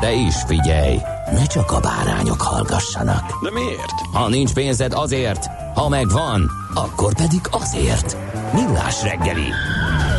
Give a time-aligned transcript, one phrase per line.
[0.00, 0.96] De is figyelj,
[1.32, 3.42] ne csak a bárányok hallgassanak.
[3.42, 4.00] De miért?
[4.12, 8.16] Ha nincs pénzed azért, ha megvan, akkor pedig azért.
[8.52, 9.46] Millás reggeli.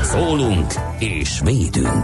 [0.03, 2.03] Szólunk és védünk.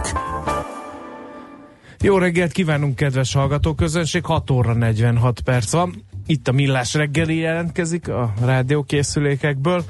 [2.00, 4.24] Jó reggelt kívánunk, kedves hallgatóközönség!
[4.24, 6.04] 6 óra 46 perc van.
[6.26, 9.84] Itt a Millás reggeli jelentkezik a rádiókészülékekből.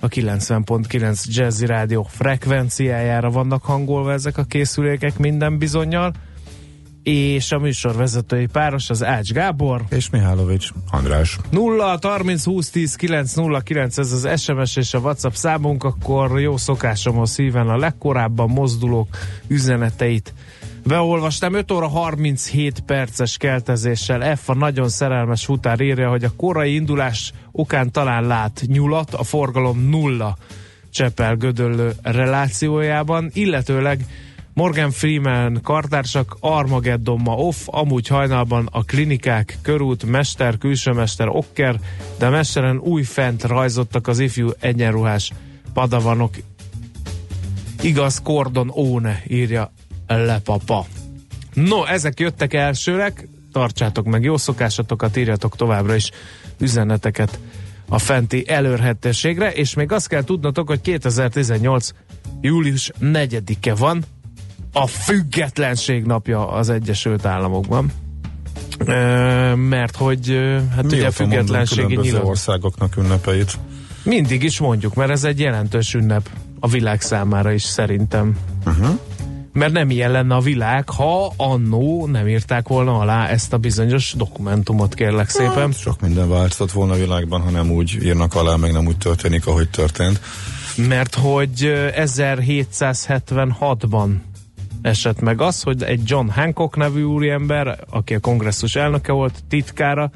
[0.00, 6.12] A 90.9 Jazzy Rádió frekvenciájára vannak hangolva ezek a készülékek minden bizonyal.
[7.02, 9.84] És a műsor vezetői páros az Ács Gábor.
[9.90, 11.38] És Mihálovics András.
[11.50, 16.40] 0 30 20 10 9 0 9 ez az SMS és a WhatsApp számunk, akkor
[16.40, 19.08] jó szokásomhoz híven a legkorábban mozdulók
[19.46, 20.34] üzeneteit
[20.86, 21.54] beolvastam.
[21.54, 27.32] 5 óra 37 perces keltezéssel F a nagyon szerelmes futár írja, hogy a korai indulás
[27.52, 30.36] okán talán lát nyulat, a forgalom nulla
[30.90, 34.04] Csepel Gödöllő relációjában, illetőleg
[34.54, 41.80] Morgan Freeman kartársak Armageddon ma off, amúgy hajnalban a klinikák, körút, mester, külsőmester, okker,
[42.18, 45.32] de mesteren új fent rajzottak az ifjú egyenruhás
[45.72, 46.34] padavanok.
[47.82, 49.72] Igaz, Kordon Óne, írja
[50.06, 50.86] Lepapa.
[51.54, 56.10] No, ezek jöttek elsőleg, tartsátok meg jó szokásatokat, írjatok továbbra is
[56.58, 57.38] üzeneteket
[57.88, 61.90] a fenti elérhetőségre, és még azt kell tudnotok, hogy 2018
[62.40, 64.04] július 4-e van,
[64.72, 67.92] a függetlenség napja az Egyesült Államokban.
[68.86, 70.38] E, mert hogy
[70.74, 72.24] hát Mi ugye a függetlenségi nyilat...
[72.24, 73.58] országoknak ünnepeit?
[74.02, 76.28] Mindig is mondjuk, mert ez egy jelentős ünnep
[76.60, 78.36] a világ számára is szerintem.
[78.66, 78.98] Uh-huh.
[79.52, 84.14] Mert nem ilyen lenne a világ, ha annó nem írták volna alá ezt a bizonyos
[84.16, 85.56] dokumentumot, kérlek szépen.
[85.56, 88.96] Hát, sok minden változott volna a világban, ha nem úgy írnak alá, meg nem úgy
[88.96, 90.20] történik, ahogy történt.
[90.76, 94.10] Mert hogy 1776-ban
[94.82, 100.10] esett meg az, hogy egy John Hancock nevű úriember, aki a kongresszus elnöke volt, titkára,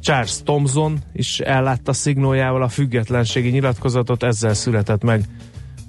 [0.00, 5.24] Charles Thomson is ellátta szignójával a függetlenségi nyilatkozatot, ezzel született meg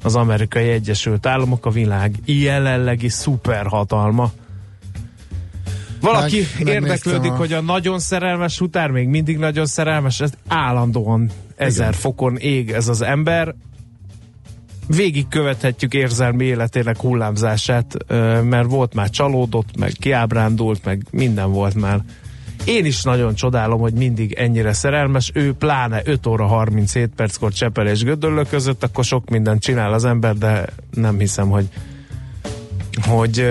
[0.04, 4.32] az amerikai Egyesült Államok, a világ jelenlegi szuperhatalma.
[6.02, 7.36] Valaki meg, érdeklődik, a...
[7.36, 12.00] hogy a nagyon szerelmes utár még mindig nagyon szerelmes, ez állandóan ezer Igen.
[12.00, 13.56] fokon ég ez az ember,
[14.88, 17.98] végigkövethetjük érzelmi életének hullámzását,
[18.44, 22.02] mert volt már csalódott, meg kiábrándult, meg minden volt már.
[22.66, 27.88] Én is nagyon csodálom, hogy mindig ennyire szerelmes, ő pláne 5 óra 37 perckor Csepel
[27.88, 31.68] és Gödöllő között, akkor sok mindent csinál az ember, de nem hiszem, hogy
[33.02, 33.48] hogy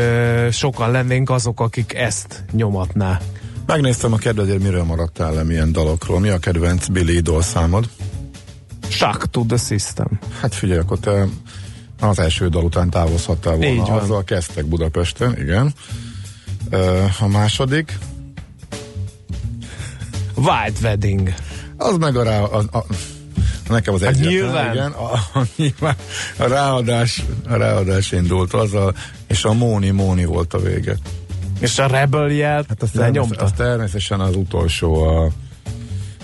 [0.50, 3.20] sokan lennénk azok, akik ezt nyomatná.
[3.66, 6.20] Megnéztem a kedvedért, miről maradtál le, milyen dalokról.
[6.20, 7.88] Mi a kedvenc Billy Idol számod?
[8.92, 10.06] Shock to the system.
[10.40, 11.26] Hát figyelj, akkor te
[12.00, 13.72] az első dal után távozhattál volna.
[13.72, 13.98] Így van.
[13.98, 15.72] Azzal kezdtek Budapesten, igen.
[17.20, 17.98] A második?
[20.34, 21.34] White Wedding.
[21.76, 22.84] Az meg a, rá, a, a
[23.68, 24.74] nekem az egyetlen, nyilván.
[24.74, 25.96] igen, a, a, nyilván,
[26.38, 28.94] a ráadás, a ráadás indult azzal,
[29.26, 30.96] és a Móni Móni volt a vége.
[31.60, 33.44] És a Rebel jelt hát azt lenyomta?
[33.44, 35.30] Az természetesen az utolsó a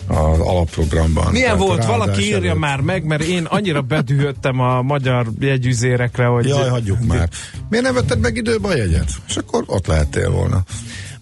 [0.08, 1.32] az alapprogramban.
[1.32, 1.84] Milyen Tehát volt?
[1.84, 2.58] Valaki írja előtt.
[2.58, 6.46] már meg, mert én annyira bedühöttem a magyar jegyüzérekre, hogy...
[6.46, 7.28] Jaj, hagyjuk már.
[7.68, 9.10] Miért nem vetted meg időbe a jegyet?
[9.28, 10.62] És akkor ott lehettél volna.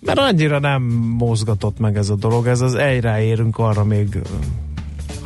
[0.01, 0.83] Mert annyira nem
[1.19, 4.19] mozgatott meg ez a dolog, ez az egyre érünk arra még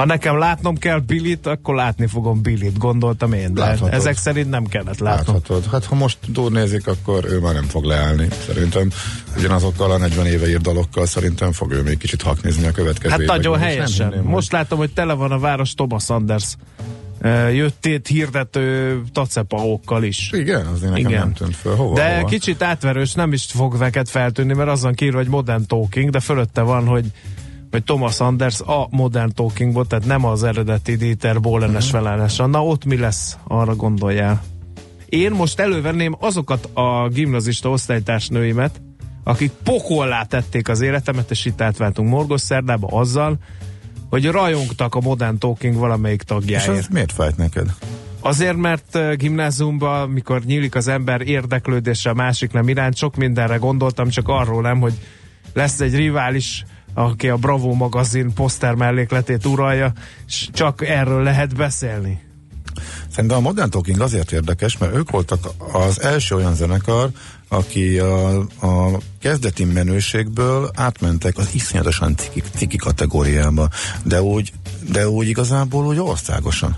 [0.00, 3.94] ha nekem látnom kell Billit, akkor látni fogom Billit, gondoltam én, de Láthatod.
[3.94, 5.35] ezek szerint nem kellett látnom.
[5.35, 5.70] Láthatod.
[5.70, 6.19] Hát ha most
[6.50, 8.29] nézik, akkor ő már nem fog leállni.
[8.47, 8.88] Szerintem
[9.37, 13.25] ugyanazokkal a 40 éve ír dalokkal szerintem fog ő még kicsit haknézni a következő Hát
[13.25, 14.14] nagyon helyesen.
[14.25, 16.56] Most látom, hogy tele van a város Thomas Sanders
[17.53, 20.31] jöttét hirdető tacepaókkal is.
[20.32, 21.19] Igen, az nekem Igen.
[21.19, 21.75] nem tűnt föl.
[21.76, 22.26] Hova, de hova?
[22.26, 26.61] kicsit átverős nem is fog neked feltűnni, mert azon kívül, hogy Modern Talking, de fölötte
[26.61, 27.05] van, hogy
[27.70, 32.49] vagy Thomas Anders a Modern Talkingból, tehát nem az eredeti Dieter Bohlenes uh-huh.
[32.50, 34.43] Na ott mi lesz, arra gondoljál.
[35.08, 38.81] Én most elővenném azokat a gimnazista osztálytársnőimet,
[39.25, 43.38] akik pokollá tették az életemet, és itt átváltunk Morgos szerdába azzal,
[44.11, 46.72] hogy rajongtak a Modern Talking valamelyik tagjáért.
[46.72, 47.75] És ez miért fájt neked?
[48.20, 54.08] Azért, mert gimnáziumban, mikor nyílik az ember érdeklődésre a másik nem iránt, sok mindenre gondoltam,
[54.08, 54.93] csak arról nem, hogy
[55.52, 56.64] lesz egy rivális,
[56.95, 59.93] aki a Bravo magazin poszter mellékletét uralja,
[60.27, 62.29] és csak erről lehet beszélni.
[63.09, 67.11] Szerintem a Modern Talking azért érdekes, mert ők voltak az első olyan zenekar,
[67.49, 73.69] aki a, a kezdeti menőségből átmentek az iszonyatosan ciki, ciki kategóriába,
[74.05, 74.53] de úgy,
[74.91, 76.77] de úgy igazából úgy országosan.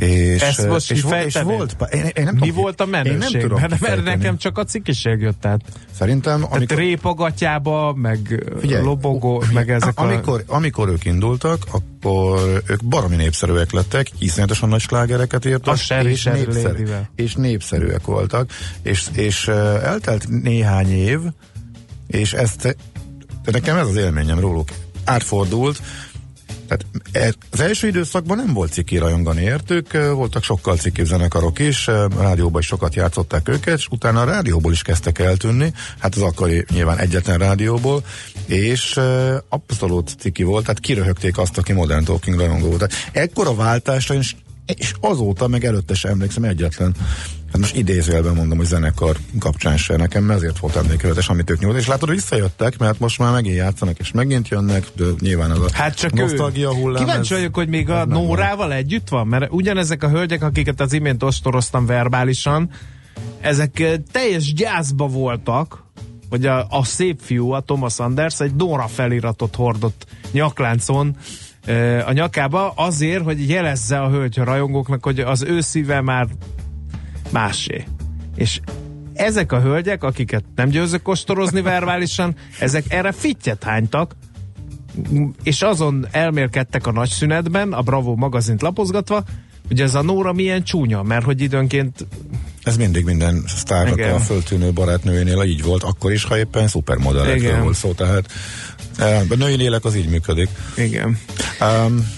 [0.00, 3.18] És, Ezt most és, és volt, én, én nem Mi tudom, volt a menőség?
[3.18, 5.60] Nem tudom mert, mert nekem csak a cikiség jött át.
[5.92, 6.34] Szerintem...
[6.34, 10.54] Amikor, Tehát répagatyába, meg figyelj, lobogó, meg ezek amikor, a...
[10.54, 17.34] amikor ők indultak, akkor ők baromi népszerűek lettek, iszonyatosan nagy slágereket írtak, és, népszerű, és
[17.34, 18.50] népszerűek voltak,
[18.82, 19.48] és, és
[19.82, 21.18] eltelt néhány év,
[22.06, 22.76] és ezt
[23.44, 24.68] nekem ez az élményem róluk
[25.04, 25.80] átfordult,
[26.70, 31.86] tehát e, az első időszakban nem volt ciki rajongani értük, voltak sokkal ciki zenekarok is,
[32.18, 36.64] rádióban is sokat játszották őket, és utána a rádióból is kezdtek eltűnni, hát az akkori
[36.72, 38.04] nyilván egyetlen rádióból,
[38.46, 39.00] és
[39.48, 42.92] abszolút ciki volt, tehát kiröhögték azt, aki Modern Talking rajongó volt.
[43.12, 46.94] Ekkora váltásra és azóta meg előtte sem emlékszem egyetlen
[47.52, 51.76] Hát most idézőjelben mondom, hogy zenekar kapcsán se nekem, ezért volt emlékezetes, amit ők nyújt.
[51.76, 55.58] És látod, hogy visszajöttek, mert most már megint játszanak, és megint jönnek, de nyilván az
[55.58, 57.04] a hát csak nosztalgia hullám.
[57.04, 58.76] Kíváncsi vagyok, hogy még a Nórával van.
[58.76, 62.70] együtt van, mert ugyanezek a hölgyek, akiket az imént ostoroztam verbálisan,
[63.40, 65.84] ezek teljes gyászba voltak,
[66.28, 71.16] hogy a, a szép fiú, a Thomas Anders egy Dora feliratot hordott nyakláncon,
[72.06, 76.26] a nyakába azért, hogy jelezze a hölgy a rajongóknak, hogy az ő szíve már
[77.32, 77.84] másé.
[78.36, 78.60] És
[79.12, 84.16] ezek a hölgyek, akiket nem győzök kostorozni verbálisan, ezek erre fittyet hánytak,
[85.42, 89.24] és azon elmélkedtek a nagy szünetben, a Bravo magazint lapozgatva,
[89.68, 92.06] hogy ez a Nóra milyen csúnya, mert hogy időnként
[92.62, 94.14] ez mindig minden sztárnak Igen.
[94.14, 98.32] a föltűnő barátnőjénél így volt, akkor is, ha éppen szupermodellekről volt szó, tehát
[98.98, 100.48] eh, a női lélek az így működik.
[100.76, 101.18] Igen.
[101.60, 102.08] Um,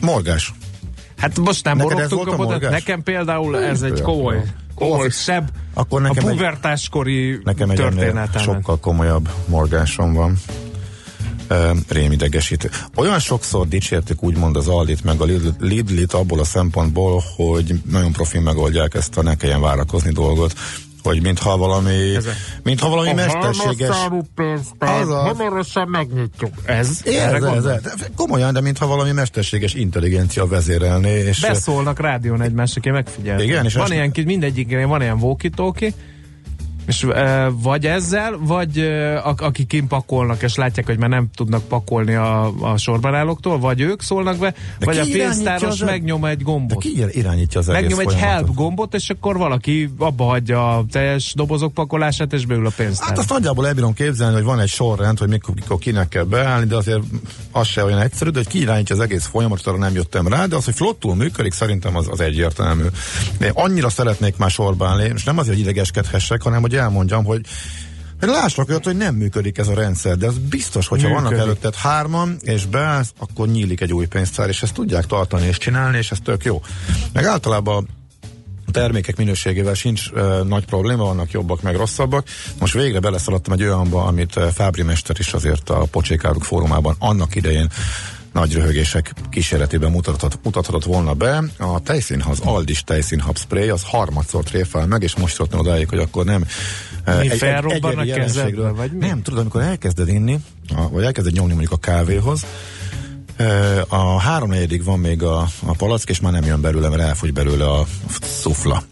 [0.00, 0.52] morgás.
[1.20, 2.70] Hát most nem morogtunk a modet.
[2.70, 4.42] Nekem például ez egy komoly,
[4.74, 7.82] komoly szebb Akkor nekem a pubertáskori nekem egy
[8.38, 10.36] sokkal komolyabb morgásom van.
[11.88, 12.70] Rémidegesítő.
[12.96, 15.24] Olyan sokszor dicsértük úgymond az Aldit meg a
[15.58, 20.54] Lidlit abból a szempontból, hogy nagyon profi megoldják ezt a ne kelljen várakozni dolgot,
[21.02, 22.26] hogy mintha valami, ez
[22.62, 23.88] mintha valami a mesterséges...
[24.78, 25.14] Az a...
[25.14, 26.52] Hamarosan megnyitjuk.
[26.64, 27.00] Ez?
[27.04, 27.80] Ez, ez, ez,
[28.16, 31.18] Komolyan, de mintha valami mesterséges intelligencia vezérelné.
[31.18, 33.46] És Beszólnak rádión egymásnak, én megfigyeltem.
[33.46, 35.50] Igen, és van ilyen, mindegyik, van ilyen walkie
[36.90, 37.06] és
[37.52, 38.78] vagy ezzel, vagy
[39.36, 44.02] akik kimpakolnak, és látják, hogy már nem tudnak pakolni a, a sorban állóktól, vagy ők
[44.02, 46.82] szólnak be, de vagy a pénztáros megnyom egy gombot.
[46.82, 51.32] De ki irányítja az Megnyom egy help gombot, és akkor valaki abba hagyja a teljes
[51.34, 53.08] dobozok pakolását, és beül a pénztár.
[53.08, 56.66] Hát azt nagyjából elbírom képzelni, hogy van egy sorrend, hogy mikor, mikor kinek kell beállni,
[56.66, 57.00] de azért
[57.52, 60.46] az se olyan egyszerű, de hogy ki irányítja az egész folyamatot, arra nem jöttem rá,
[60.46, 62.84] de az, hogy flottul működik, szerintem az, az egyértelmű.
[63.38, 67.46] De annyira szeretnék már sorba állni, és nem azért, hogy idegeskedhessek, hanem hogy elmondjam, hogy
[68.20, 71.28] Lássak olyat, hogy nem működik ez a rendszer, de az biztos, hogyha működik.
[71.28, 75.58] vannak előtted hárman, és beállsz, akkor nyílik egy új pénztár, és ezt tudják tartani és
[75.58, 76.62] csinálni, és ez tök jó.
[77.12, 77.88] Meg általában
[78.66, 82.26] a termékek minőségével sincs uh, nagy probléma, vannak jobbak, meg rosszabbak.
[82.58, 87.68] Most végre beleszaladtam egy olyanba, amit Fábri Mester is azért a Pocsékáruk fórumában annak idején
[88.32, 91.42] nagy röhögések kísérletében mutathat, mutathatott volna be.
[91.58, 95.98] A tejszínha, az Aldis tejszínhab spray, az harmadszor tréfel meg, és most jutottam odáig, hogy
[95.98, 96.44] akkor nem
[97.04, 99.06] mi egy, felrobban egy, egy a kezedbe, vagy mi?
[99.06, 100.38] Nem, tudod, amikor elkezded inni,
[100.76, 102.44] a, vagy elkezded nyomni mondjuk a kávéhoz,
[103.88, 107.70] a háromnegyedig van még a, a palack, és már nem jön belőle, mert elfogy belőle
[107.70, 107.86] a
[108.20, 108.82] szufla.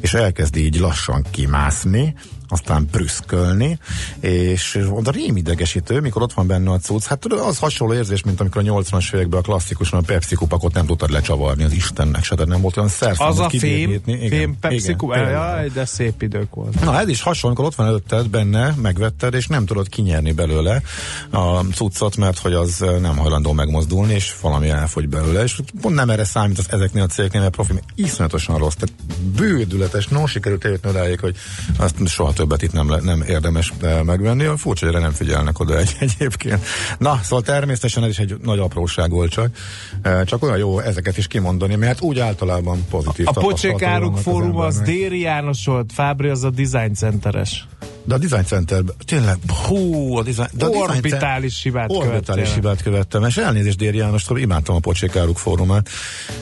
[0.00, 2.14] És elkezd így lassan kimászni,
[2.48, 3.78] aztán prüszkölni,
[4.20, 8.62] és oda rémidegesítő, mikor ott van benne a cucc, hát az hasonló érzés, mint amikor
[8.62, 12.50] a 80-as években a klasszikusan a Pepsi kupakot nem tudtad lecsavarni az Istennek se, tehát
[12.50, 13.28] nem volt olyan szerszám.
[13.28, 16.84] Az a fém, igen, fém Pepsi kupak, jaj, de szép idők volt.
[16.84, 20.82] Na ez is hasonló, amikor ott van előtted benne, megvetted, és nem tudod kinyerni belőle
[21.30, 26.10] a cuccot, mert hogy az nem hajlandó megmozdulni, és valami elfogy belőle, és pont nem
[26.10, 28.94] erre számít az ezeknél a cégeknél, mert profi, iszonyatosan rossz, tehát
[29.36, 31.36] bődületes, no sikerült eljutni odáig, hogy
[31.78, 34.44] azt soha többet itt nem, nem érdemes eh, megvenni.
[34.44, 36.64] A furcsa, hogy erre nem figyelnek oda egy, egyébként.
[36.98, 39.56] Na, szóval természetesen ez is egy nagy apróság volt csak.
[40.02, 43.26] Eh, csak olyan jó ezeket is kimondani, mert úgy általában pozitív.
[43.28, 47.66] A Pocsékáruk fórum az Déri János volt, Fábri az a Design Centeres.
[48.04, 53.24] De a Design Center, tényleg, hú, a Design, de a orbitális hibát Orbitális hibát követtem,
[53.24, 55.88] és elnézést Déri Jánostól, imádtam a Pocsékáruk fórumát.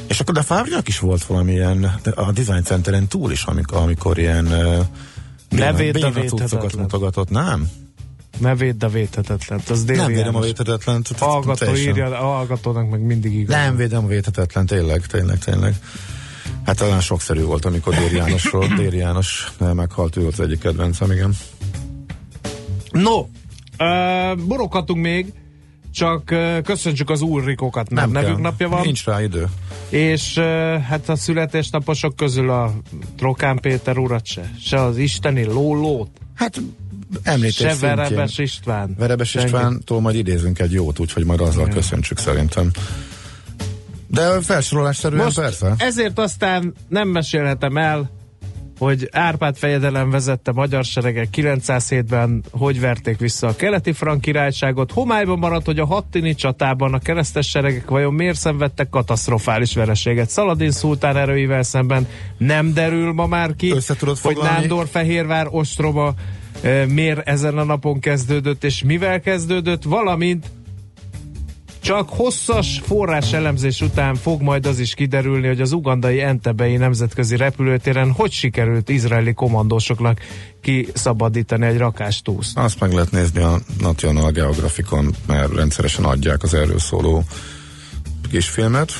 [0.06, 4.46] És akkor de Fábrinak is volt valamilyen, a Design Centeren túl is, amikor, amikor ilyen
[4.46, 4.78] uh,
[5.56, 6.70] ne védd a védhetetlen.
[6.78, 7.70] mutogatott, nem?
[8.38, 9.60] Ne védd a védhetetlen.
[9.68, 11.04] Az nem védem a védhetetlen.
[11.18, 13.54] Hallgató írja, a hallgatónak meg mindig igaz.
[13.54, 15.74] Nem védem a védhetetlen, tényleg, tényleg, tényleg.
[16.66, 21.10] Hát talán sokszerű volt, amikor Déri Jánosról, Déri János meghalt, ő volt az egyik kedvencem,
[21.10, 21.34] igen.
[22.90, 25.32] No, uh, borokhatunk még,
[25.94, 26.34] csak
[26.64, 28.42] köszöntsük az Ulrikokat, mert Nem nevük kell.
[28.42, 28.80] napja van.
[28.84, 29.46] Nincs rá idő.
[29.88, 30.38] És
[30.88, 32.74] hát a születésnaposok közül a
[33.16, 36.08] Trokán Péter urat se, se az isteni Lólót.
[36.34, 36.60] Hát
[37.22, 37.96] említés Se szintjén.
[37.96, 38.94] Verebes István.
[38.98, 41.74] Verebes Istvántól majd idézünk egy jót, úgyhogy majd azzal Igen.
[41.74, 42.70] köszöntsük szerintem.
[44.06, 45.74] De felsorolásszerűen Most persze.
[45.78, 48.10] Ezért aztán nem mesélhetem el,
[48.78, 54.92] hogy Árpád fejedelem vezette magyar seregek 907-ben hogy verték vissza a keleti frank királyságot.
[54.92, 60.30] Homályban maradt, hogy a hattini csatában a keresztes seregek vajon miért szenvedtek katasztrofális vereséget.
[60.30, 63.74] Szaladin szultán erőivel szemben nem derül ma már ki,
[64.22, 66.14] hogy Nándor Fehérvár ostroma
[66.62, 70.50] e, miért ezen a napon kezdődött, és mivel kezdődött, valamint
[71.84, 77.36] csak hosszas forrás elemzés után fog majd az is kiderülni, hogy az ugandai Entebei nemzetközi
[77.36, 80.20] repülőtéren hogy sikerült izraeli kommandósoknak
[80.60, 82.58] kiszabadítani egy rakástúszt.
[82.58, 87.24] Azt meg lehet nézni a National Geographicon, mert rendszeresen adják az erről szóló
[88.30, 88.92] kisfilmet.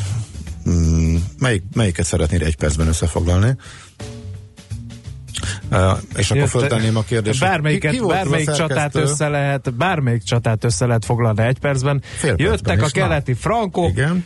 [0.69, 3.57] Mm, melyik, melyiket szeretnéd egy percben összefoglalni?
[6.17, 7.41] És akkor föltenném a kérdést.
[7.41, 12.03] Bármelyiket, ki, ki bármelyik csatát össze lehet, bármelyik csatát össze lehet foglalni egy percben.
[12.17, 13.39] Fél Jöttek a keleti na.
[13.41, 14.25] frankok, Igen.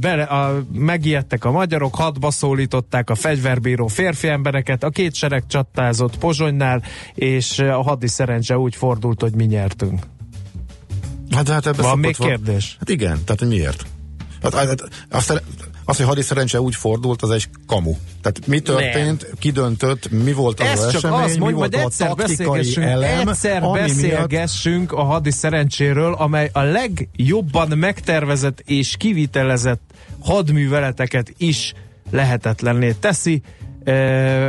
[0.00, 6.18] bele, a, megijedtek a magyarok, hadba szólították a fegyverbíró férfi embereket, a két sereg csatázott
[6.18, 6.82] Pozsonynál,
[7.14, 9.98] és a hadi szerencse úgy fordult, hogy mi nyertünk.
[11.30, 12.76] Hát, hát ebbe Van még kérdés?
[12.78, 13.86] Hát igen, tehát miért?
[14.42, 15.42] Hát, hát, hát azt
[15.90, 17.94] az, hogy hadi szerencse úgy fordult, az egy kamu.
[18.22, 19.30] Tehát mi történt, nem.
[19.38, 22.76] ki döntött, mi volt az, Ez az csak esemény, az, mi volt egyszer a taktikai
[22.76, 25.02] elem, egyszer beszélgessünk miatt...
[25.02, 29.80] a hadi szerencséről, amely a legjobban megtervezett és kivitelezett
[30.20, 31.72] hadműveleteket is
[32.10, 33.42] lehetetlenné teszi.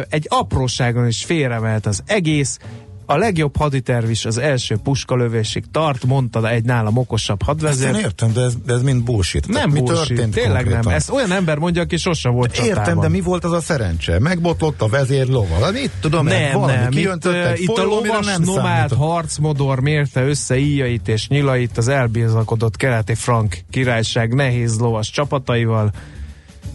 [0.10, 2.58] Egy apróságon is félremelt az egész,
[3.06, 7.88] a legjobb haditerv is az első puskalövésig tart, mondta egy nálam okosabb hadvezér.
[7.88, 9.48] Ezt én értem, de ez, de ez mind bullshit.
[9.48, 10.84] Nem mi bullshit, történt tényleg konkrétan?
[10.84, 10.94] nem.
[10.94, 13.02] Ezt olyan ember mondja, aki sose volt Értem, csatában.
[13.02, 14.20] de mi volt az a szerencse?
[14.20, 15.72] Megbotlott a vezér lova.
[15.72, 16.92] Mit tudom, nem, valami nem.
[16.92, 22.76] Itt, uh, itt a lovas nem nomád harcmodor mérte össze íjait és nyilait az elbízakodott
[22.76, 25.92] keleti frank királyság nehéz lovas csapataival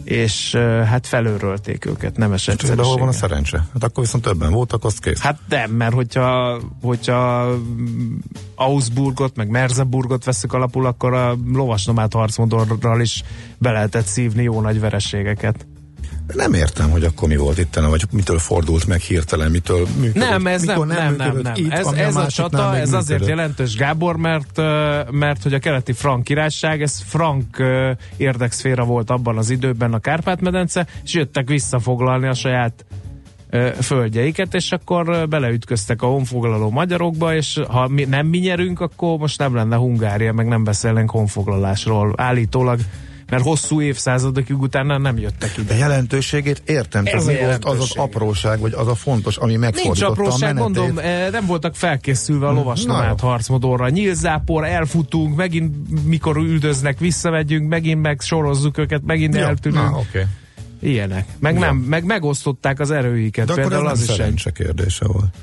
[0.06, 3.66] és hát felőrölték őket, nem esett hát, hol van a szerencse?
[3.72, 5.20] Hát akkor viszont többen voltak, azt kész.
[5.20, 7.52] Hát nem, mert hogyha, hogyha
[8.54, 13.22] Augsburgot, meg Merseburgot veszük alapul, akkor a lovasnomát harcmodorral is
[13.58, 15.66] be lehetett szívni jó nagy vereségeket.
[16.34, 20.28] Nem értem, hogy akkor mi volt itt, vagy mitől fordult meg hirtelen, mitől működött.
[20.28, 21.52] Nem, ez nem, nem, nem, nem.
[21.54, 24.56] Itt, ez, ez a, a csata, ez azért jelentős, Gábor, mert,
[25.10, 27.62] mert hogy a keleti frank királyság, ez frank
[28.16, 32.84] érdekszféra volt abban az időben a Kárpát-medence, és jöttek visszafoglalni a saját
[33.80, 39.38] földjeiket, és akkor beleütköztek a honfoglaló magyarokba, és ha mi, nem mi nyerünk, akkor most
[39.38, 42.12] nem lenne Hungária, meg nem beszélnénk honfoglalásról.
[42.16, 42.80] Állítólag
[43.30, 45.72] mert hosszú évszázadokig utána nem jöttek ide.
[45.72, 50.06] De jelentőségét értem, Ez mi volt az az apróság, vagy az a fontos, ami megfordította
[50.06, 53.88] Nincs apróság, a mondom, eh, nem voltak felkészülve a hm, lovasnomát harcmodorra.
[53.88, 59.90] Nyílzápor, elfutunk, megint mikor üldöznek, visszamegyünk, megint megsorozzuk őket, megint ja, eltűnünk.
[59.90, 60.24] Na, okay.
[60.80, 61.26] Ilyenek.
[61.38, 61.60] Meg, ja.
[61.60, 63.46] nem, meg megosztották az erőiket.
[63.46, 64.52] De Például akkor ez az nem is egy...
[64.52, 65.34] kérdése volt.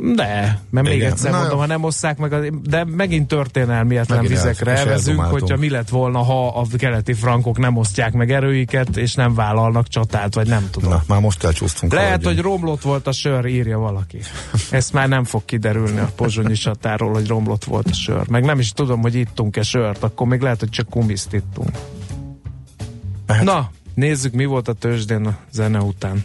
[0.00, 0.98] De, mert Igen.
[0.98, 4.76] még egyszer Na, mondom, ha nem osszák meg, az, de megint történelmietlen megint vizekre el,
[4.76, 9.34] elvezünk, hogyha mi lett volna, ha a keleti frankok nem osztják meg erőiket, és nem
[9.34, 10.90] vállalnak csatát, vagy nem tudom.
[10.90, 11.92] Na, már most elcsúsztunk.
[11.92, 14.18] Lehet, hogy romlott volt a sör, írja valaki.
[14.70, 18.28] Ezt már nem fog kiderülni a pozsonyi csatáról, hogy romlott volt a sör.
[18.28, 21.70] Meg nem is tudom, hogy ittunk-e sört, akkor még lehet, hogy csak kumiszt ittunk.
[23.26, 23.42] Hát.
[23.42, 26.24] Na, nézzük, mi volt a tőzsdén a zene után.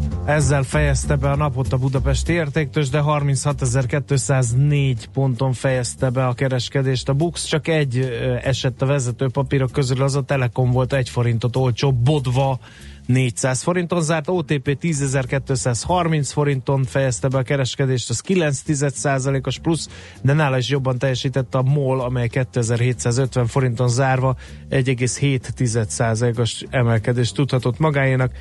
[0.25, 7.09] ezzel fejezte be a napot a Budapesti értéktős, de 36.204 ponton fejezte be a kereskedést.
[7.09, 7.97] A Bux csak egy
[8.43, 12.59] esett a vezető papírok közül, az a Telekom volt egy forintot olcsó, bodva
[13.05, 19.89] 400 forinton zárt, OTP 10.230 forinton fejezte be a kereskedést, az 9% os plusz,
[20.21, 24.35] de nála is jobban teljesített a MOL, amely 2750 forinton zárva
[24.69, 28.31] 1,7% os emelkedést tudhatott magáénak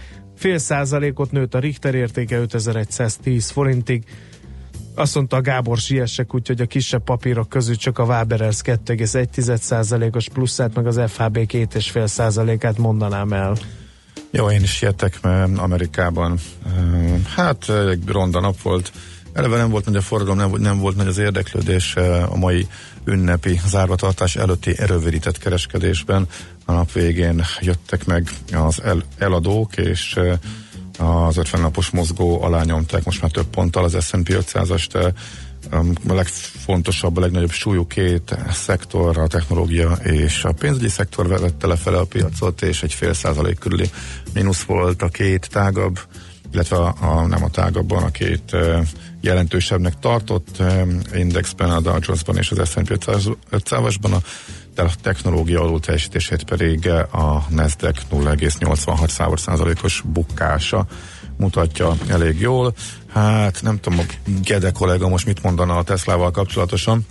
[0.40, 4.04] fél százalékot nőtt a Richter értéke 5110 forintig,
[4.94, 10.86] Azt mondta Gábor siessek, úgyhogy a kisebb papírok közül csak a Waberers 2,1%-os pluszát, meg
[10.86, 13.56] az FHB 2,5%-át mondanám el.
[14.30, 15.18] Jó, én is jöttek
[15.56, 16.38] Amerikában.
[17.36, 18.92] Hát egy ronda nap volt.
[19.32, 21.96] Eleve nem volt nagy a forgalom, nem, nem volt nagy az érdeklődés
[22.30, 22.66] a mai
[23.04, 26.28] ünnepi zárvatartás előtti erővirített kereskedésben.
[26.70, 30.18] A nap végén jöttek meg az el, eladók, és
[30.98, 35.12] az 50 napos mozgó alá nyomták most már több ponttal az S&P 500-ast,
[36.08, 41.98] a legfontosabb, a legnagyobb súlyú két szektor, a technológia és a pénzügyi szektor vette lefele
[41.98, 43.90] a piacot, és egy fél százalék körüli
[44.34, 45.98] mínusz volt a két tágabb,
[46.52, 48.82] illetve a, a nem a tágabban, a két e,
[49.20, 52.98] jelentősebbnek tartott e, indexben, a Dow Jones-ban és az S&P
[53.50, 54.20] 500-asban, a
[54.69, 54.69] a
[55.02, 60.86] technológia alul teljesítését pedig a Nasdaq 0,86 százalékos bukkása
[61.36, 62.74] mutatja elég jól.
[63.12, 67.06] Hát nem tudom, a Gede kollega most mit mondana a Teslával kapcsolatosan.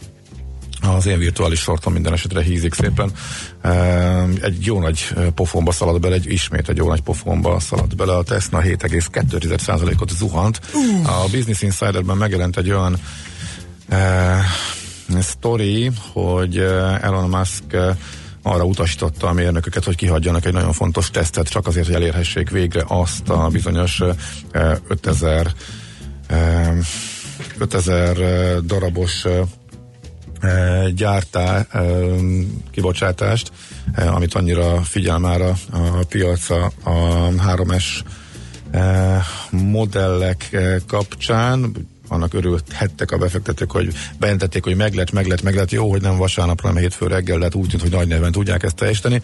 [0.81, 3.11] Az én virtuális sortom minden esetre hízik szépen.
[4.41, 8.15] Egy jó nagy pofonba szalad bele, egy, ismét egy jó nagy pofonba szalad bele.
[8.15, 10.59] A Tesla 7,2%-ot zuhant.
[11.05, 12.99] A Business Insiderben megjelent egy olyan
[15.19, 16.57] sztori, hogy
[17.01, 17.77] Elon Musk
[18.41, 22.83] arra utasította a mérnököket, hogy kihagyjanak egy nagyon fontos tesztet, csak azért, hogy elérhessék végre
[22.87, 24.01] azt a bizonyos
[24.87, 25.53] 5000
[27.57, 28.15] 5000
[28.61, 29.25] darabos
[30.95, 31.67] gyártá,
[32.71, 33.51] kibocsátást,
[33.95, 36.03] amit annyira figyel már a, a,
[36.83, 37.85] a 3S
[39.49, 41.73] modellek kapcsán,
[42.09, 46.01] annak örülhettek a befektetők, hogy bejelentették, hogy meg lett, meg lett, meg lett, jó, hogy
[46.01, 49.21] nem vasárnapra, hanem hétfő reggel, hát úgy tűnt, hogy nagy neven tudják ezt teljesíteni.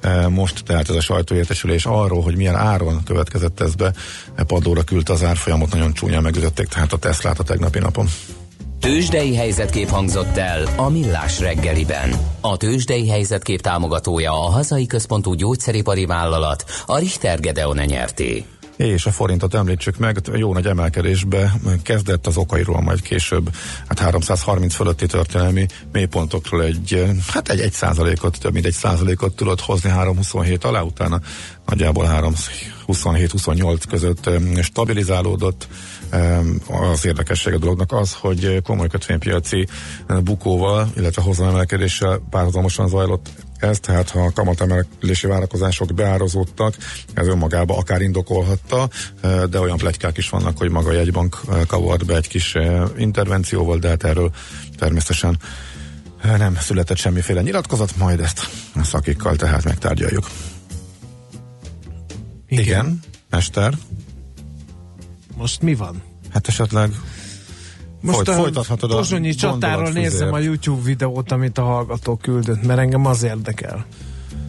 [0.00, 3.92] E, most tehát ez a sajtóértesülés arról, hogy milyen áron következett ez be,
[4.34, 8.06] e, padlóra küldte az árfolyamot, nagyon csúnyán megütötték tehát a Teslát a tegnapi napon.
[8.80, 12.10] Tőzsdei helyzetkép hangzott el a Millás reggeliben.
[12.40, 18.44] A Tőzsdei helyzetkép támogatója a hazai központú gyógyszeripari vállalat, a Richter Gedeon nyerté
[18.86, 23.50] és a forintot említsük meg, jó nagy emelkedésbe kezdett az okairól, majd később
[23.88, 29.60] hát 330 fölötti történelmi mélypontokról egy, hát egy, egy százalékot, több mint egy százalékot tudott
[29.60, 31.20] hozni 327 alá, utána
[31.66, 34.30] nagyjából 327-28 között
[34.62, 35.68] stabilizálódott.
[36.66, 39.66] Az érdekesség a dolognak az, hogy komoly kötvénypiaci
[40.22, 43.30] bukóval, illetve hozamemelkedéssel párhuzamosan zajlott
[43.60, 46.76] ez, tehát ha a kamatemelési várakozások beározódtak,
[47.14, 48.88] ez önmagában akár indokolhatta,
[49.50, 52.56] de olyan plegykák is vannak, hogy maga a jegybank kavart be egy kis
[52.96, 54.30] intervencióval, de hát erről
[54.78, 55.38] természetesen
[56.22, 60.30] nem született semmiféle nyilatkozat, majd ezt a szakikkal tehát megtárgyaljuk.
[62.46, 63.74] Igen, Igen Mester.
[65.36, 66.02] Most mi van?
[66.32, 66.90] Hát esetleg
[68.00, 72.78] most Folyt, folytathatod a Pozsonyi csatáról nézem a YouTube videót, amit a hallgató küldött, mert
[72.78, 73.86] engem az érdekel.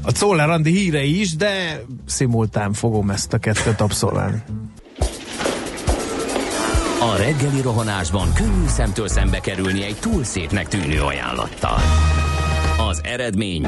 [0.02, 4.44] A Czoller Andi hírei is, de szimultán fogom ezt a kettőt abszolválni.
[7.00, 11.78] A reggeli rohanásban könnyű szemtől szembe kerülni egy túl szépnek tűnő ajánlattal.
[12.90, 13.68] Az eredmény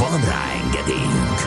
[0.00, 1.38] Van rá engedélyünk!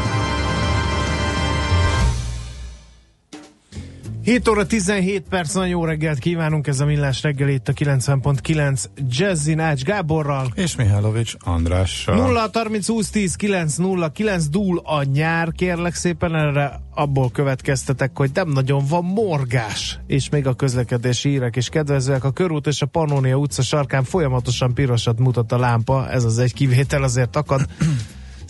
[4.24, 8.84] 7 óra 17 perc, nagyon jó reggelt kívánunk, ez a Millás reggel itt a 90.9
[9.10, 10.52] Jazzy Nács Gáborral.
[10.56, 12.16] És Mihálovics Andrással.
[12.16, 18.12] 0 30 20 10 9 0 9 dúl a nyár, kérlek szépen erre abból következtetek,
[18.18, 22.24] hogy nem nagyon van morgás, és még a közlekedési hírek és kedvezőek.
[22.24, 26.54] A körút és a Pannonia utca sarkán folyamatosan pirosat mutat a lámpa, ez az egy
[26.54, 27.66] kivétel azért akad.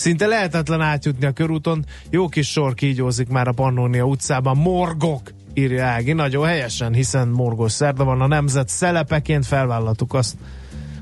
[0.03, 5.21] Szinte lehetetlen átjutni a körúton, jó kis sor kígyózik már a Pannonia utcában, morgok,
[5.53, 10.37] írja Ági, nagyon helyesen, hiszen morgós szerda van, a nemzet szelepeként felvállaltuk azt,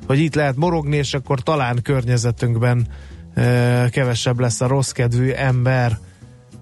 [0.08, 2.88] hogy itt lehet morogni, és akkor talán környezetünkben
[3.34, 5.98] e, kevesebb lesz a rossz kedvű ember.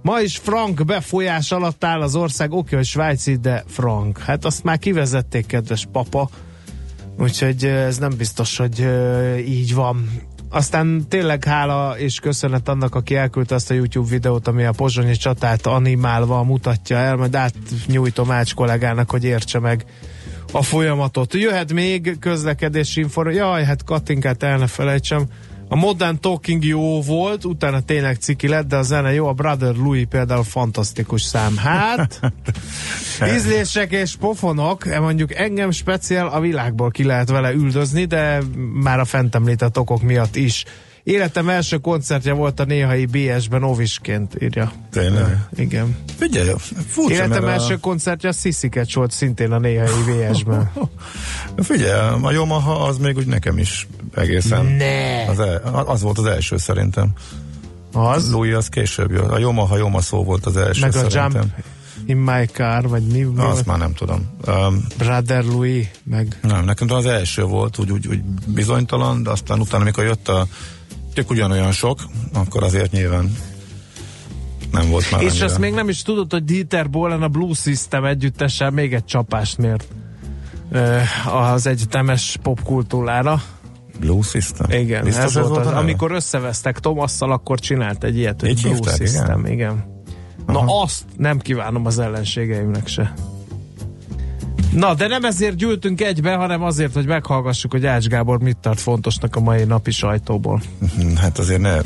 [0.02, 4.18] Ma is frank befolyás alatt áll az ország, oké, hogy svájci, de frank.
[4.18, 6.30] Hát azt már kivezették, kedves papa,
[7.18, 10.28] úgyhogy ez nem biztos, hogy e, így van.
[10.50, 15.16] Aztán tényleg hála és köszönet annak, aki elküldte azt a YouTube videót, ami a pozsonyi
[15.16, 19.86] csatát animálva mutatja el, majd átnyújtom Ács kollégának, hogy értse meg,
[20.52, 21.34] a folyamatot.
[21.34, 23.42] Jöhet még közlekedési információ.
[23.42, 25.26] Jaj, hát Katinkát el ne felejtsem.
[25.72, 29.28] A Modern Talking jó volt, utána tényleg ciki lett, de a zene jó.
[29.28, 31.58] A Brother Louis például fantasztikus szám.
[31.58, 32.20] Hát,
[33.36, 38.40] ízlések és pofonok, e mondjuk engem speciál a világból ki lehet vele üldözni, de
[38.74, 40.66] már a fent említett okok miatt is.
[41.04, 44.72] Életem első koncertje volt a néhai BS-ben Ovisként, írja.
[44.92, 45.48] Tényleg?
[45.56, 45.98] Igen.
[46.18, 46.52] Figyelj,
[46.88, 47.78] furcsa, Életem első a...
[47.78, 50.72] koncertje a Sziszikecs volt szintén a néhai BS-ben.
[51.58, 54.66] Figyelj, a Yamaha az még úgy nekem is egészen.
[54.66, 55.26] Ne!
[55.26, 57.10] Az, el, az volt az első szerintem.
[57.94, 58.32] Az?
[58.32, 59.30] Louis az később jött.
[59.32, 61.32] A Yamaha Yoma szó volt az első Meg szerintem.
[61.32, 61.46] a Jump
[62.06, 63.20] in my car, vagy mi?
[63.20, 64.30] mi Azt már nem tudom.
[64.48, 66.40] Um, Brother Louis, meg...
[66.42, 70.48] Nem, nekem az első volt, úgy, úgy, úgy bizonytalan, de aztán utána, amikor jött a
[71.14, 72.00] tök ugyanolyan sok,
[72.34, 73.36] akkor azért nyilván
[74.72, 75.46] nem volt már És annyira.
[75.46, 79.58] azt még nem is tudod, hogy Dieter Bohlen a Blue System együttessel még egy csapást
[79.58, 79.88] mért
[81.34, 83.42] az egyetemes popkultúrára.
[84.00, 84.72] Blue System?
[84.72, 88.50] Igen, Biztos ez, ez volt, az, az, amikor összevesztek Tomasszal, akkor csinált egy ilyet, hogy
[88.50, 89.40] Így Blue hívták, System.
[89.40, 89.52] Igen.
[89.52, 90.04] igen.
[90.48, 90.82] Na Aha.
[90.82, 93.14] azt nem kívánom az ellenségeimnek se.
[94.74, 98.80] Na, de nem ezért gyűltünk egybe, hanem azért, hogy meghallgassuk, hogy Ács Gábor mit tart
[98.80, 100.62] fontosnak a mai napi sajtóból.
[101.16, 101.82] Hát azért ne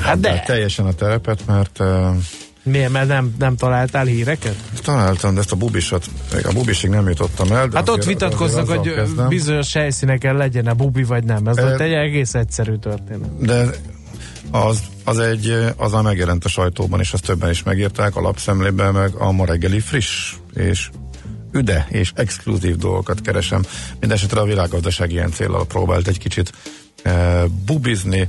[0.00, 2.16] Hát de, teljesen a terepet, mert uh,
[2.68, 4.56] miért, mert nem, nem találtál híreket?
[4.82, 6.04] találtam, de ezt a bubisat,
[6.44, 7.68] a bubisig nem jutottam el.
[7.72, 9.28] Hát ott vitatkoznak, hogy kezdem.
[9.28, 11.46] bizonyos helyszíneken legyen a bubi vagy nem.
[11.46, 13.38] Ez E- volt egy egész egyszerű történet.
[13.38, 13.70] De
[14.50, 18.92] az, az egy, az a megjelent a sajtóban, és azt többen is megírták, a lapszemlében
[18.92, 20.90] meg a ma reggeli friss és
[21.52, 23.62] üde és exkluzív dolgokat keresem.
[24.00, 26.52] Mindenesetre a világgazdaság ilyen célral próbált egy kicsit
[27.02, 28.28] e, bubizni,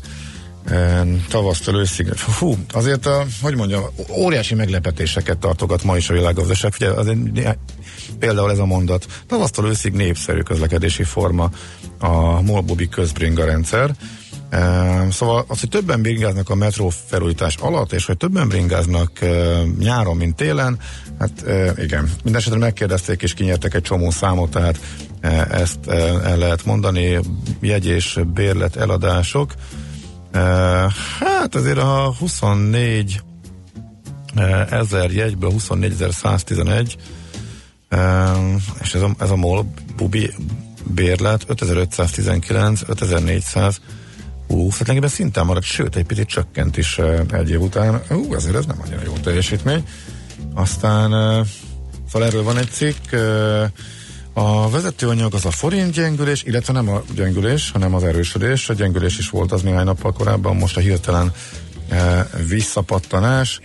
[1.30, 2.08] tavasztól őszig.
[2.14, 3.84] Fú, azért a, hogy mondjam,
[4.18, 6.74] óriási meglepetéseket tartogat ma is a világgazdaság.
[6.76, 7.58] Ugye, azért, né-
[8.20, 11.50] például ez a mondat, tavasztól őszig népszerű közlekedési forma
[12.00, 13.92] a Molbubi közbringa rendszer.
[15.12, 19.20] Szóval az, hogy többen bringáznak a metró felújítás alatt, és hogy többen bringáznak
[19.80, 20.80] nyáron, mint télen,
[21.20, 21.44] hát
[21.78, 22.12] igen.
[22.24, 24.80] Mindenesetre megkérdezték és kinyertek egy csomó számot, tehát
[25.52, 25.88] ezt
[26.24, 27.20] el lehet mondani,
[27.60, 29.54] jegy és bérlet eladások.
[31.20, 33.22] Hát azért a 24
[34.36, 36.94] e, ezer jegyből 24.111
[37.89, 38.32] e,
[38.82, 40.32] és ez a, ez a MOL bubi
[40.84, 43.82] bérlet 5519, 5400
[44.50, 48.02] 20, hát lényegében szinten maradt, sőt egy picit csökkent is uh, egy év után.
[48.12, 49.84] Ú, azért ez nem annyira jó teljesítmény.
[50.54, 51.48] Aztán, uh,
[52.12, 53.63] szóval erről van egy cikk, uh,
[54.39, 58.69] a vezetőanyag az a forint gyengülés, illetve nem a gyengülés, hanem az erősödés.
[58.69, 61.32] A gyengülés is volt az néhány nappal korábban, most a hirtelen
[61.91, 61.97] uh,
[62.47, 63.60] visszapattanás.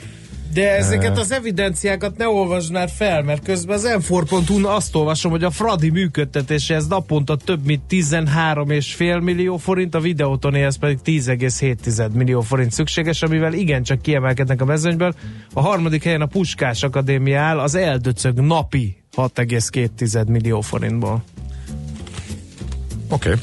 [0.53, 5.45] De ezeket az evidenciákat ne olvasd már fel, mert közben az m azt olvasom, hogy
[5.45, 12.73] a Fradi működtetéséhez naponta több mint 13,5 millió forint, a videótonéhez pedig 10,7 millió forint
[12.73, 15.15] szükséges, amivel igencsak kiemelkednek a mezőnyből.
[15.53, 21.23] A harmadik helyen a Puskás Akadémia áll, az eldöcög napi 6,2 millió forintból.
[23.09, 23.29] Oké.
[23.29, 23.41] Okay.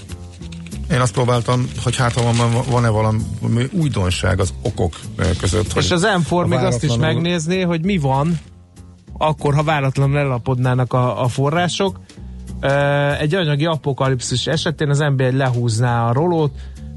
[0.91, 3.19] Én azt próbáltam, hogy hát ha van, van-e valami
[3.71, 5.73] újdonság az okok eh, között.
[5.75, 8.39] És az m még azt is megnézné, hogy mi van,
[9.17, 11.99] akkor, ha váratlanul ellapodnának a, a források.
[12.59, 16.51] Ö, Egy anyagi apokalipszis esetén az NB1 lehúzná a rolót,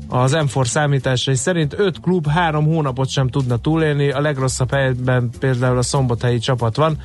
[0.09, 5.79] az M4 számításai szerint 5 klub három hónapot sem tudna túlélni, a legrosszabb helyben például
[5.79, 6.99] a szombathelyi csapat van,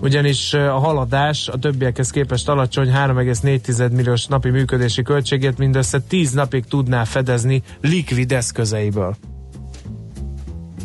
[0.00, 6.64] ugyanis a haladás a többiekhez képest alacsony 3,4 milliós napi működési költségét mindössze 10 napig
[6.64, 9.16] tudná fedezni likvid eszközeiből.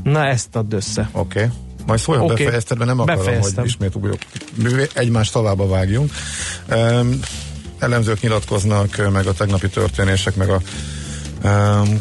[0.04, 1.10] Na ezt add össze.
[1.12, 1.40] Oké.
[1.40, 1.52] Okay.
[1.86, 2.34] Majd szólj, ha Oké.
[2.34, 2.46] okay.
[2.46, 3.56] befejezted, mert nem akarom, Befejeztem.
[3.56, 4.16] hogy ismét újra
[4.94, 6.12] egymás tavába vágjunk.
[6.72, 7.20] Um,
[7.80, 10.62] elemzők nyilatkoznak, meg a tegnapi történések, meg a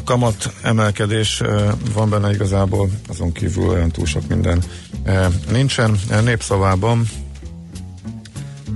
[0.05, 4.63] kamat emelkedés uh, van benne igazából, azon kívül olyan túl sok minden
[5.07, 5.99] uh, nincsen.
[6.25, 7.09] Népszavában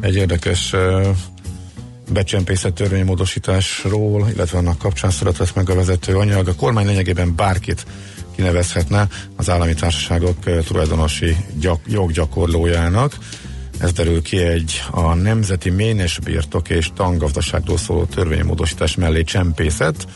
[0.01, 0.75] egy érdekes
[2.13, 6.49] becsempészett törvénymódosításról, illetve annak kapcsán született meg a vezető anyag.
[6.49, 7.87] A kormány lényegében bárkit
[8.35, 13.19] kinevezhetne az állami társaságok eh, tulajdonosi gyak, joggyakorlójának.
[13.79, 20.07] Ez derül ki egy a Nemzeti Ménes Birtok és Tangazdaságról szóló törvénymódosítás mellé csempészet.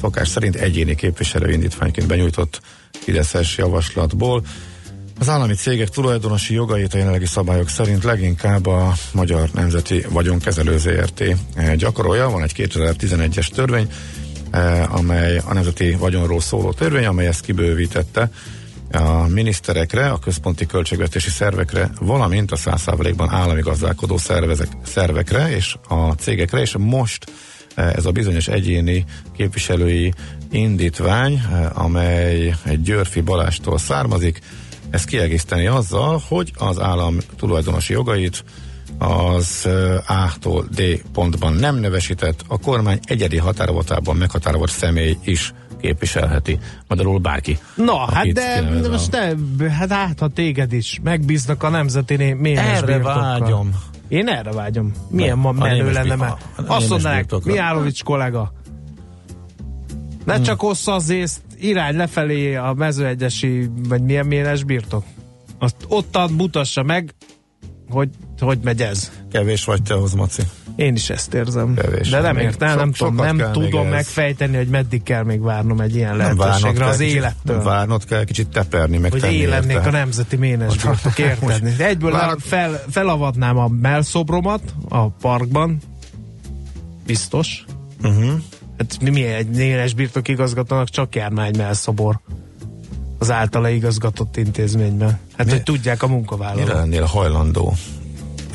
[0.00, 4.42] Szokás szerint egyéni képviselő indítványként benyújtott Fideszes javaslatból.
[5.18, 11.24] Az állami cégek tulajdonosi jogait a jelenlegi szabályok szerint leginkább a Magyar Nemzeti Vagyonkezelő ZRT
[11.76, 12.30] gyakorolja.
[12.30, 13.88] Van egy 2011-es törvény,
[14.50, 18.30] eh, amely a nemzeti vagyonról szóló törvény, amely ezt kibővítette.
[18.92, 26.12] a miniszterekre, a központi költségvetési szervekre, valamint a 100%-ban állami gazdálkodó szervezek, szervekre és a
[26.12, 27.24] cégekre, és most
[27.76, 29.04] ez a bizonyos egyéni
[29.36, 30.12] képviselői
[30.50, 31.42] indítvány,
[31.74, 34.40] amely egy Györfi Balástól származik,
[34.90, 38.44] ezt kiegészíteni azzal, hogy az állam tulajdonosi jogait
[38.98, 39.68] az
[40.06, 46.58] A-tól D pontban nem nevesített, a kormány egyedi határozatában meghatározott személy is képviselheti.
[46.88, 47.58] Magyarul bárki.
[47.74, 49.34] Na, hát de most te,
[49.78, 53.70] hát át, ha téged is megbíznak a nemzeti mélyes Erre vágyom.
[54.08, 54.92] Én erre vágyom.
[55.10, 58.52] Milyen ma menő lenne, mert azt mondanák, Mihálovics kollega,
[60.24, 60.42] ne hmm.
[60.42, 65.04] csak ossza az észt, irány lefelé a mezőegyesi, vagy milyen méles birtok.
[65.58, 67.14] Azt ottan mutassa meg,
[67.90, 68.08] hogy
[68.40, 69.12] hogy megy ez.
[69.32, 70.42] Kevés vagy te ahhoz, Maci.
[70.76, 71.74] Én is ezt érzem.
[71.74, 72.08] Kevés.
[72.08, 75.96] De nem értem, so, nem, tudom, nem tudom megfejteni, hogy meddig kell még várnom egy
[75.96, 77.62] ilyen nem lehetőségre az élettől.
[77.62, 81.80] Várnod kell kicsit teperni, meg Hogy élennék a nemzeti ménes birtok, érted?
[81.80, 82.36] Egyből Vár...
[82.38, 85.78] fel, felavatnám a melszobromat a parkban,
[87.06, 87.64] biztos.
[88.02, 88.32] Uh-huh.
[88.78, 92.20] Hát mi, mi egy nénes birtok igazgatónak csak jármány melszobor
[93.18, 95.18] az általa igazgatott intézményben.
[95.36, 95.52] Hát, mi?
[95.52, 96.66] hogy tudják a munkavállalók.
[96.66, 97.74] Mire lennél hajlandó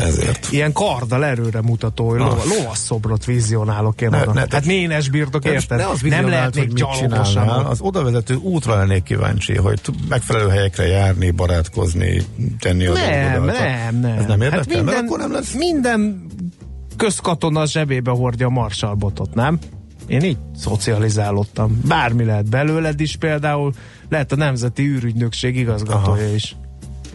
[0.02, 0.48] ezért.
[0.52, 4.34] Ilyen karddal erőre mutató, hogy lova, lovasszobrot vizionálok én ne, oda.
[4.34, 5.78] Ne, hát ménes birtok, érted?
[5.78, 7.48] Ne az nem lehetnék gyalogosan.
[7.48, 12.22] Az odavezető útra lennék kíváncsi, hogy megfelelő helyekre járni, barátkozni,
[12.60, 14.18] tenni az Nem, nem, nem.
[14.18, 15.54] Ez nem érdekel, hát minden, mert akkor nem lesz...
[15.54, 16.26] Minden
[16.98, 19.60] közkatona zsebébe hordja a marsalbotot, nem?
[20.08, 21.82] Én így szocializálódtam.
[21.88, 23.74] Bármi lehet belőled is például,
[24.12, 26.34] lehet a Nemzeti űrügynökség igazgatója Aha.
[26.34, 26.56] is.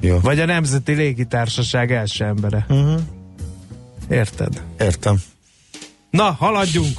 [0.01, 0.19] Jó.
[0.21, 2.67] Vagy a Nemzeti Légitársaság első embere.
[2.69, 3.01] Uh-huh.
[4.11, 4.63] Érted?
[4.79, 5.17] Értem.
[6.11, 6.99] Na, haladjunk!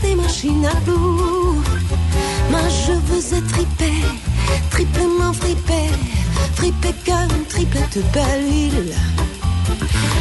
[0.00, 1.62] des machines à loup.
[2.50, 4.14] Moi je veux être hyper,
[4.70, 5.90] triplement fripé
[6.58, 8.94] Triple comme triplette belle ville.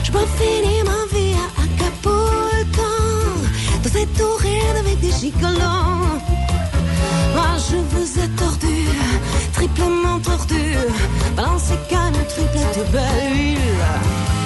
[0.04, 2.82] Je peux finir ma vie à Acapulco,
[3.84, 6.20] dans cette horaire avec des gigolos.
[7.34, 8.88] Moi je vous ai tordu,
[9.54, 10.76] triplement tordu,
[11.36, 14.37] balancez comme triplette belle ville.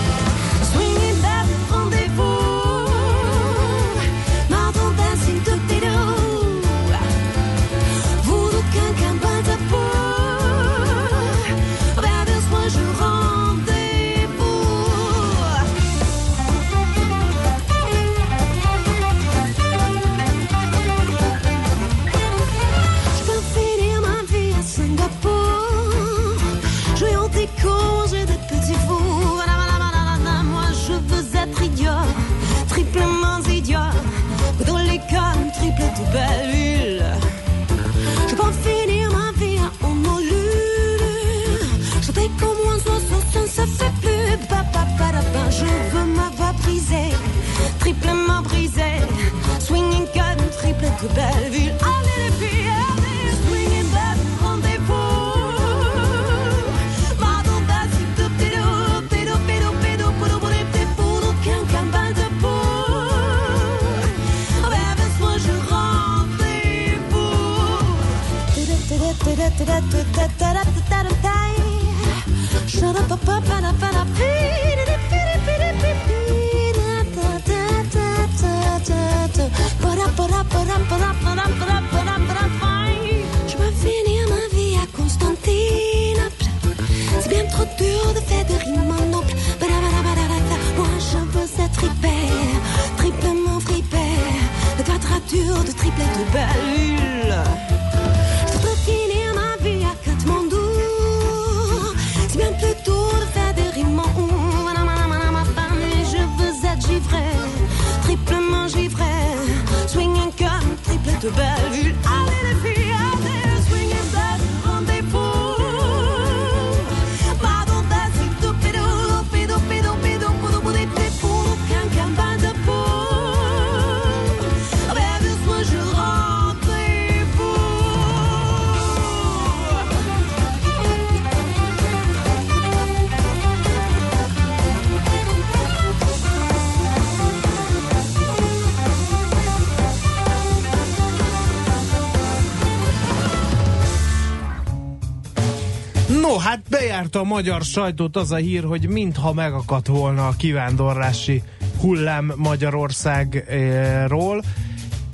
[146.19, 151.43] No, hát bejárta a magyar sajtót az a hír, hogy mintha megakadt volna a kivándorlási
[151.79, 154.43] hullám Magyarországról.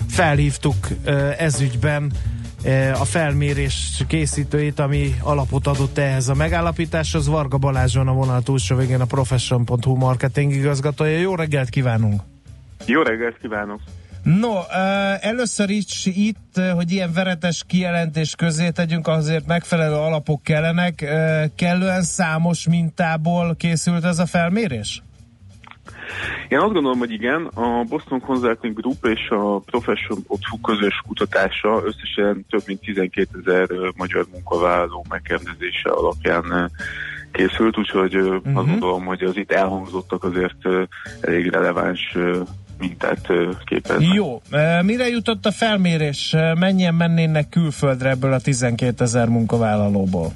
[0.10, 0.88] Felhívtuk
[1.38, 2.12] ezügyben
[3.00, 7.28] a felmérés készítőit, ami alapot adott ehhez a megállapításhoz.
[7.28, 11.18] Varga Balázson a vonal túlsó végén a Profession.hu marketing igazgatója.
[11.18, 12.22] Jó reggelt kívánunk!
[12.86, 13.80] Jó reggelt kívánok!
[14.28, 14.60] No,
[15.20, 21.06] először is itt, hogy ilyen veretes kijelentés közé tegyünk, azért megfelelő alapok kellenek.
[21.56, 25.02] Kellően számos mintából készült ez a felmérés?
[26.48, 32.46] Én azt gondolom, hogy igen, a Boston Consulting Group és a Profession.hu közös kutatása összesen
[32.50, 36.72] több mint 12 ezer magyar munkavállaló megkérdezése alapján
[37.32, 38.42] készült, úgyhogy uh-huh.
[38.44, 38.70] azt mhm.
[38.70, 40.68] gondolom, hogy az itt elhangzottak azért
[41.22, 42.18] elég releváns
[42.80, 43.28] mintát
[43.66, 44.14] képeznek.
[44.14, 44.42] Jó.
[44.82, 46.36] Mire jutott a felmérés?
[46.60, 50.34] Mennyien mennének külföldre ebből a 12 ezer munkavállalóból?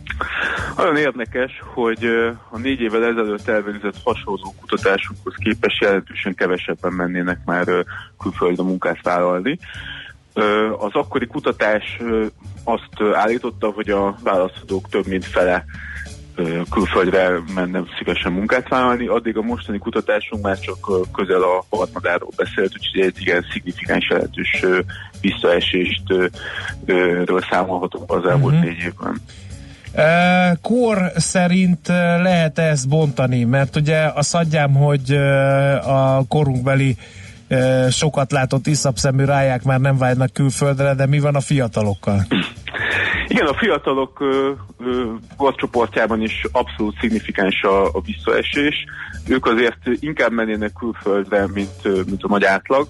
[0.78, 2.06] Olyan érdekes, hogy
[2.50, 7.66] a négy évvel ezelőtt elvégzett hasonló kutatásokhoz képest jelentősen kevesebben mennének már
[8.20, 9.60] külföldre munkát vállalni.
[10.80, 11.98] Az akkori kutatás
[12.64, 15.66] azt állította, hogy a választhatók több mint fele
[16.70, 22.74] külföldre mennem szívesen munkát vállalni, addig a mostani kutatásunk már csak közel a harmadáról beszélt,
[22.74, 24.66] úgyhogy egy igen szignifikáns jelentős
[25.22, 26.04] visszaesést
[27.26, 28.70] ről számolhatunk az elmúlt uh-huh.
[28.70, 29.22] négy évben.
[30.62, 31.88] Kor szerint
[32.22, 33.44] lehet -e ezt bontani?
[33.44, 35.12] Mert ugye a szadjám, hogy
[35.86, 36.98] a korunkbeli
[37.90, 42.26] sokat látott iszapszemű ráják már nem vágynak külföldre, de mi van a fiatalokkal?
[43.28, 44.24] Igen, a fiatalok
[45.38, 48.86] korcsoportjában is abszolút szignifikáns a, a visszaesés.
[49.28, 52.88] Ők azért inkább mennének külföldre, mint, mint a nagy átlag.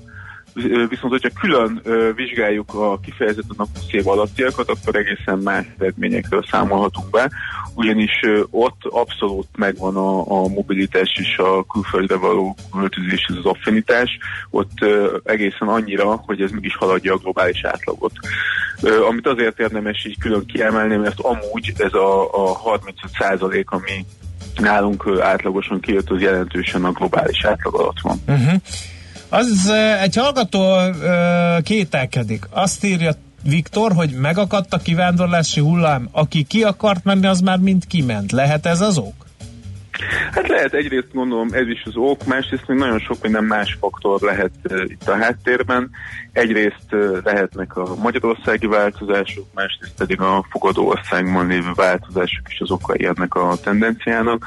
[0.90, 1.82] Viszont, hogyha külön
[2.16, 7.30] vizsgáljuk a kifejezetten a 20 év alattiakat, akkor egészen más eredményekről számolhatunk be,
[7.76, 14.18] ugyanis ott abszolút megvan a, a mobilitás és a külföldre való költözés, az affinitás,
[14.50, 14.86] ott
[15.24, 18.14] egészen annyira, hogy ez mégis haladja a globális átlagot.
[19.10, 24.06] Amit azért érdemes így külön kiemelni, mert amúgy ez a, a 35 százalék, ami
[24.56, 28.22] nálunk átlagosan kijött, az jelentősen a globális átlag alatt van.
[28.28, 28.62] Uh-huh.
[29.34, 29.72] Az
[30.02, 30.78] egy hallgató
[31.64, 32.48] kételkedik.
[32.50, 33.12] Azt írja
[33.44, 36.10] Viktor, hogy megakadt a kivándorlási hullám.
[36.12, 38.32] Aki ki akart menni, az már mind kiment.
[38.32, 39.26] Lehet ez az ok?
[40.32, 44.22] Hát lehet, egyrészt gondolom ez is az ok, másrészt még nagyon sok minden más faktor
[44.22, 45.90] lehet uh, itt a háttérben.
[46.32, 52.72] Egyrészt uh, lehetnek a magyarországi változások, másrészt pedig a fogadó országban lévő változások is az
[52.72, 54.46] okai ennek a tendenciának.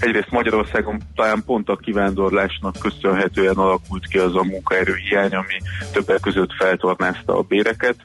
[0.00, 5.56] Egyrészt Magyarországon talán pont a kivándorlásnak köszönhetően alakult ki az a munkaerő hiány, ami
[5.92, 7.96] többek között feltornázta a béreket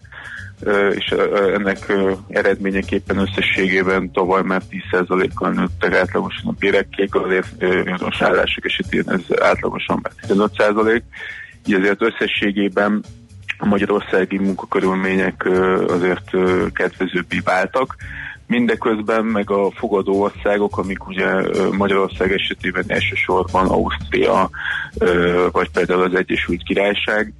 [0.95, 1.15] és
[1.55, 1.93] ennek
[2.27, 9.99] eredményeképpen összességében tavaly már 10%-kal nőttek átlagosan a bérek, azért bizonyos állások esetén ez átlagosan
[10.01, 11.01] már 15%,
[11.65, 13.03] így azért összességében
[13.57, 15.45] a magyarországi munkakörülmények
[15.87, 16.29] azért
[16.73, 17.95] kedvezőbbé váltak.
[18.47, 21.27] Mindeközben meg a fogadó országok, amik ugye
[21.71, 24.49] Magyarország esetében elsősorban Ausztria,
[25.51, 27.33] vagy például az Egyesült Királyság,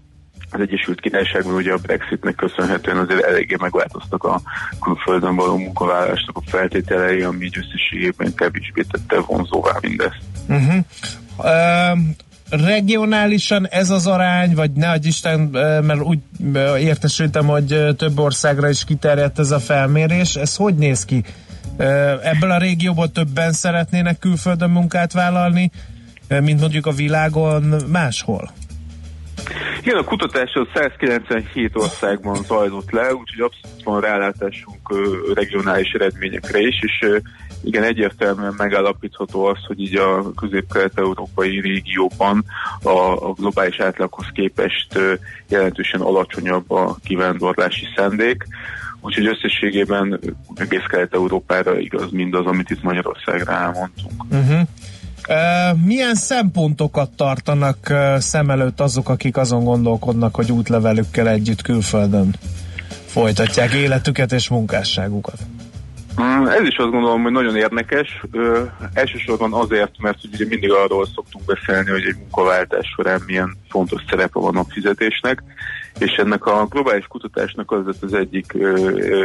[0.52, 4.42] az Egyesült Királyságban ugye a Brexitnek köszönhetően azért eléggé megváltoztak a
[4.82, 10.22] külföldön való munkavállalásnak a feltételei, ami így összességében kevésbé tette vonzóvá mindezt.
[10.48, 10.84] Uh-huh.
[11.38, 12.00] Uh,
[12.50, 15.40] regionálisan ez az arány, vagy ne adj Isten,
[15.84, 16.20] mert úgy
[16.80, 21.24] értesültem, hogy több országra is kiterjedt ez a felmérés, ez hogy néz ki?
[22.24, 25.72] Ebből a régióból többen szeretnének külföldön munkát vállalni,
[26.28, 28.52] mint mondjuk a világon máshol?
[29.82, 34.94] Igen, a kutatás az 197 országban zajlott le, úgyhogy abszolút van rálátásunk
[35.34, 37.22] regionális eredményekre is, és
[37.64, 42.46] igen, egyértelműen megállapítható az, hogy így a közép-kelet-európai régióban
[42.82, 42.90] a,
[43.28, 45.00] a globális átlaghoz képest
[45.50, 48.46] jelentősen alacsonyabb a kivándorlási szándék.
[49.02, 50.20] Úgyhogy összességében
[50.56, 54.24] egész Kelet-Európára igaz mindaz, amit itt Magyarországra elmondtunk.
[54.30, 54.62] Uh-huh.
[55.86, 62.36] Milyen szempontokat tartanak szem előtt azok, akik azon gondolkodnak, hogy útlevelükkel együtt külföldön
[63.06, 65.40] folytatják életüket és munkásságukat?
[66.22, 68.22] Mm, ez is azt gondolom, hogy nagyon érdekes.
[68.32, 68.64] Ö,
[68.94, 74.40] elsősorban azért, mert ugye mindig arról szoktunk beszélni, hogy egy munkaváltás során milyen fontos szerepe
[74.40, 75.44] van a fizetésnek,
[75.98, 78.54] és ennek a globális kutatásnak az az egyik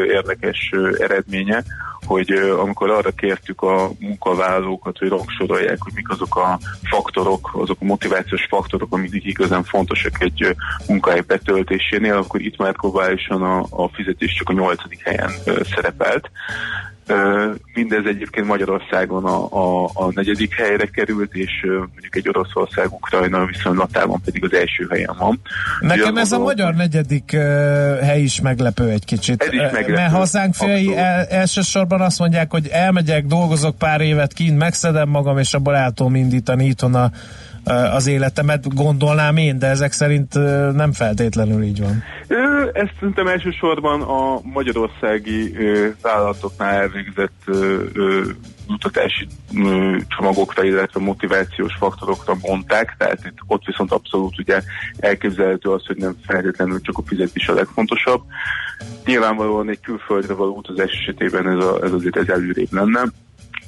[0.07, 1.63] érdekes eredménye,
[2.07, 7.85] hogy amikor arra kértük a munkavállalókat, hogy rangsorolják, hogy mik azok a faktorok, azok a
[7.85, 10.57] motivációs faktorok, amik igazán fontosak egy
[10.89, 15.31] munkahely betöltésénél, akkor itt már globálisan a, a fizetés csak a nyolcadik helyen
[15.75, 16.31] szerepelt.
[17.75, 24.45] Mindez egyébként Magyarországon a, a, a negyedik helyre került, és mondjuk egy Oroszország-Ukrajna viszonylatában pedig
[24.45, 25.41] az első helyen van.
[25.81, 27.31] Nekem ez a magyar negyedik
[28.03, 29.43] hely is meglepő egy kicsit.
[29.43, 29.93] Ez is meglepő.
[29.93, 35.39] Mert hazánk fiai el, elsősorban azt mondják, hogy elmegyek, dolgozok pár évet kint, megszedem magam,
[35.39, 37.11] és abból el tudom indítani itthon a
[37.93, 40.35] az életemet, gondolnám én, de ezek szerint
[40.73, 42.03] nem feltétlenül így van.
[42.73, 45.57] Ezt szerintem elsősorban a magyarországi
[46.03, 47.45] vállalatoknál elvégzett
[48.69, 49.27] utatási
[50.09, 54.61] csomagokra, illetve motivációs faktorokra mondták, tehát itt ott viszont abszolút ugye
[54.99, 58.23] elképzelhető az, hogy nem feltétlenül csak a fizetés a legfontosabb.
[59.05, 63.03] Nyilvánvalóan egy külföldre való utazás esetében ez, a, ez azért ez előrébb lenne.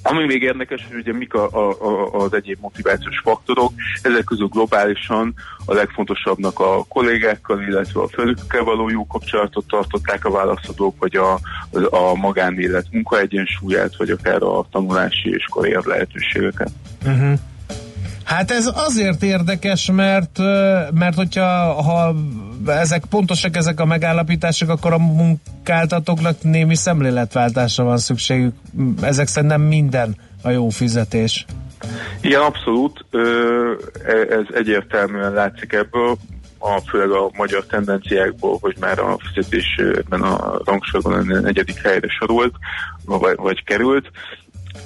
[0.03, 3.73] Ami még érdekes, hogy ugye mik a, a, a, az egyéb motivációs faktorok,
[4.03, 5.35] ezek közül globálisan
[5.65, 11.33] a legfontosabbnak a kollégákkal, illetve a fölükkel való jó kapcsolatot tartották a válaszadók, vagy a,
[11.91, 16.71] a magánélet munkaegyensúlyát, vagy akár a tanulási és karrier lehetőségeket.
[17.05, 17.39] Uh-huh.
[18.27, 20.39] Hát ez azért érdekes, mert,
[20.93, 22.15] mert hogyha ha
[22.67, 28.55] ezek pontosak ezek a megállapítások, akkor a munkáltatóknak némi szemléletváltásra van szükségük.
[29.03, 31.45] Ezek szerintem minden a jó fizetés.
[32.21, 33.05] Igen, abszolút.
[33.11, 33.19] E,
[34.13, 36.17] ez egyértelműen látszik ebből,
[36.59, 42.09] a, főleg a magyar tendenciákból, hogy már a fizetés ebben a rangsorban a negyedik helyre
[42.09, 42.55] sorult,
[43.05, 44.11] vagy, vagy került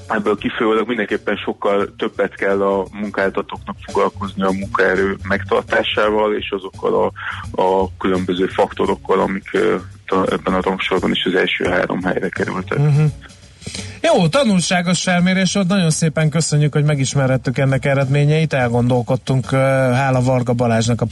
[0.09, 7.13] ebből kifolyólag mindenképpen sokkal többet kell a munkáltatóknak foglalkozni a munkaerő megtartásával és azokkal a,
[7.63, 9.51] a különböző faktorokkal, amik
[10.07, 12.79] ebben a rangsorban is az első három helyre kerültek.
[12.79, 13.11] Uh-huh.
[14.01, 21.01] Jó, tanulságos felmérés volt, nagyon szépen köszönjük, hogy megismerhettük ennek eredményeit, elgondolkodtunk, hála Varga Balázsnak
[21.01, 21.07] a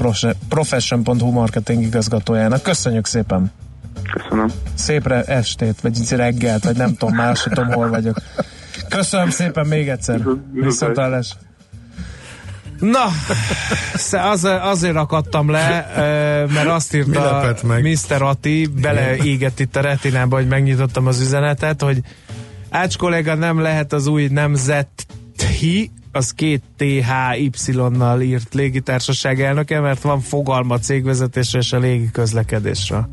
[0.48, 2.62] Profession.hu marketing igazgatójának.
[2.62, 3.52] Köszönjük szépen!
[4.12, 4.46] Köszönöm.
[4.74, 8.16] Szépre estét, vagy reggelt, vagy nem tudom, más tudom, hol vagyok.
[8.88, 10.20] Köszönöm szépen még egyszer.
[10.52, 11.36] Viszontlátás.
[12.80, 13.04] Na,
[14.30, 15.92] az, azért akadtam le,
[16.54, 18.22] mert azt írta Mr.
[18.22, 22.02] Ati, beleégett itt a retinába, hogy megnyitottam az üzenetet, hogy
[22.70, 30.20] Ács kollega nem lehet az új nemzeti, az két THY-nal írt légitársaság elnöke, mert van
[30.20, 33.08] fogalma cégvezetésre és a légi közlekedésre.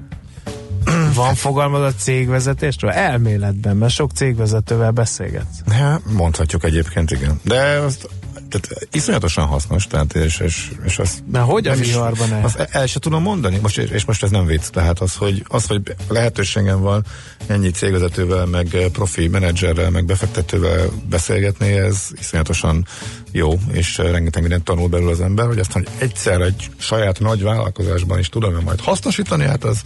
[1.16, 2.92] Van fogalmad a cégvezetésről?
[2.92, 5.72] Elméletben, mert sok cégvezetővel beszélgetsz.
[5.72, 7.40] Hát, mondhatjuk egyébként, igen.
[7.44, 8.10] De azt
[8.50, 11.24] tehát iszonyatosan hasznos, tehát és, és, és azt...
[11.32, 12.44] Na hogy a viharban el?
[12.44, 15.66] Azt el se tudom mondani, most, és most ez nem vicc, tehát az, hogy, az,
[15.66, 17.06] hogy lehetőségem van
[17.48, 22.86] ennyi cégvezetővel, meg profi menedzserrel, meg befektetővel beszélgetni, ez iszonyatosan
[23.32, 27.44] jó, és rengeteg mindent tanul belőle az ember, hogy aztán, hogy egyszer egy saját nagy
[27.44, 29.82] vállalkozásban is tudom majd hasznosítani, hát az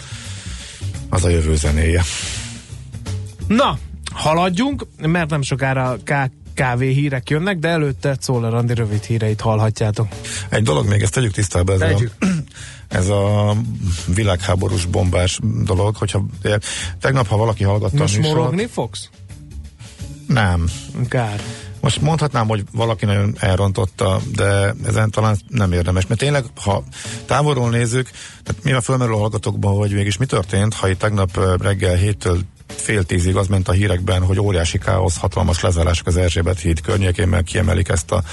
[1.10, 2.04] az a jövő zenéje.
[3.48, 3.78] Na,
[4.14, 10.08] haladjunk, mert nem sokára KKV hírek jönnek, de előtte Czoller Andi rövid híreit hallhatjátok.
[10.50, 12.12] Egy dolog még, ezt tegyük tisztába, ez tegyük.
[12.20, 12.26] a,
[12.98, 13.56] ez a
[14.06, 16.26] világháborús bombás dolog, hogyha
[17.00, 19.10] tegnap, ha valaki hallgatta Most a műsort, morogni fogsz?
[20.28, 20.70] Nem.
[21.08, 21.42] Kár.
[21.82, 26.84] Most mondhatnám, hogy valaki nagyon elrontotta, de ezen talán nem érdemes, mert tényleg, ha
[27.26, 28.10] távolról nézzük,
[28.44, 32.40] tehát mi a fölmerül a hallgatókban, hogy mégis mi történt, ha itt tegnap reggel héttől
[32.68, 37.28] fél tízig az ment a hírekben, hogy óriási káosz, hatalmas lezárások az Erzsébet híd környékén,
[37.28, 38.24] mert kiemelik ezt a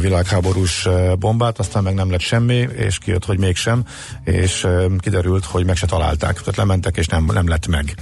[0.00, 3.84] világháborús bombát, aztán meg nem lett semmi, és kijött, hogy mégsem,
[4.24, 4.66] és
[4.98, 7.94] kiderült, hogy meg se találták, tehát lementek, és nem, nem lett meg.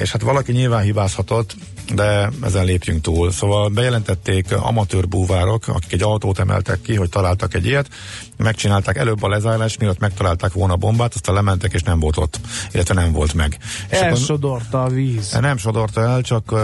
[0.00, 1.56] És hát valaki nyilván hibázhatott,
[1.94, 3.30] de ezen lépjünk túl.
[3.30, 7.88] Szóval bejelentették amatőr búvárok, akik egy autót emeltek ki, hogy találtak egy ilyet,
[8.36, 12.40] megcsinálták előbb a lezárást, mielőtt megtalálták volna a bombát, aztán lementek, és nem volt ott,
[12.72, 13.58] illetve nem volt meg.
[13.88, 15.36] Elsodorta a víz.
[15.40, 16.60] Nem sodorta el, csak uh,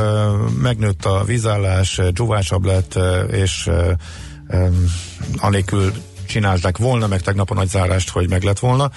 [0.63, 3.91] megnőtt a vízállás, dzsuvásabb lett, uh, és uh,
[4.49, 4.85] um,
[5.37, 5.93] anélkül
[6.29, 8.91] csinálták volna meg tegnap a nagy zárást, hogy meg lett volna.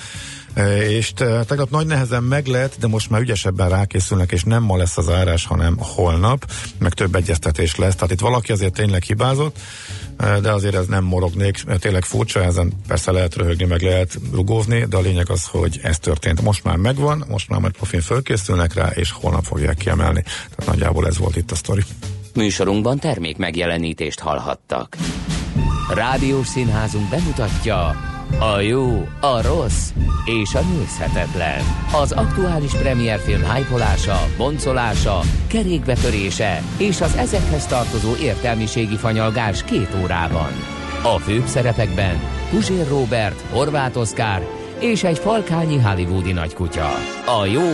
[0.90, 1.14] És
[1.48, 5.10] tegnap nagy nehezen meg lett, de most már ügyesebben rákészülnek, és nem ma lesz az
[5.10, 7.96] árás, hanem holnap, meg több egyeztetés lesz.
[7.96, 9.60] Tehát itt valaki azért tényleg hibázott,
[10.42, 14.98] de azért ez nem morognék, tényleg furcsa, ezen persze lehet röhögni, meg lehet rugózni, de
[14.98, 16.42] a lényeg az, hogy ez történt.
[16.42, 20.24] Most már megvan, most már majd profin fölkészülnek rá, és holnap fogják kiemelni.
[20.24, 21.84] Tehát nagyjából ez volt itt a sztori.
[22.34, 24.98] Műsorunkban termék megjelenítést hallhattak.
[25.94, 27.96] Rádiós színházunk bemutatja
[28.40, 29.90] a jó, a rossz
[30.26, 31.62] és a nézhetetlen.
[32.02, 40.52] Az aktuális premierfilm hypolása, boncolása, kerékbetörése és az ezekhez tartozó értelmiségi fanyalgás két órában.
[41.04, 42.20] A főbb szerepekben
[42.50, 44.48] Puzsér Robert, Horváth Oszkár
[44.80, 46.90] és egy falkányi hollywoodi nagykutya.
[47.42, 47.70] A jó,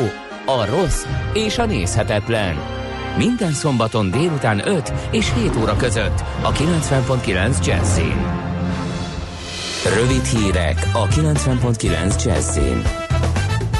[0.45, 2.85] a rossz és a nézhetetlen.
[3.17, 8.45] Minden szombaton délután 5 és 7 óra között a 90.9 Jazzin.
[9.99, 13.06] Rövid hírek a 90.9 Jazzin.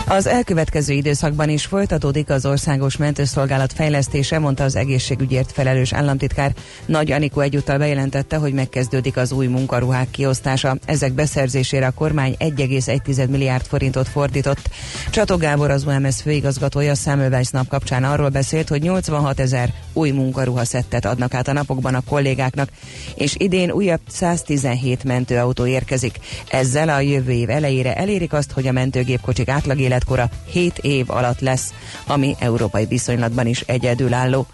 [0.10, 6.54] Az elkövetkező időszakban is folytatódik az országos mentőszolgálat fejlesztése, mondta az egészségügyért felelős államtitkár.
[6.86, 10.78] Nagy Anikó egyúttal bejelentette, hogy megkezdődik az új munkaruhák kiosztása.
[10.86, 14.70] Ezek beszerzésére a kormány 1,1 milliárd forintot fordított.
[15.10, 20.66] Csató Gábor az UMS főigazgatója Semmelweis nap kapcsán arról beszélt, hogy 86 ezer új munkaruha
[20.66, 22.70] szettet adnak át a napokban a kollégáknak,
[23.16, 26.20] és idén újabb 117 mentőautó érkezik.
[26.50, 31.40] Ezzel a jövő év elejére elérik azt, hogy a mentőgépkocsik átlag életkora 7 év alatt
[31.40, 31.74] lesz,
[32.08, 34.48] ami európai viszonylatban is egyedülálló.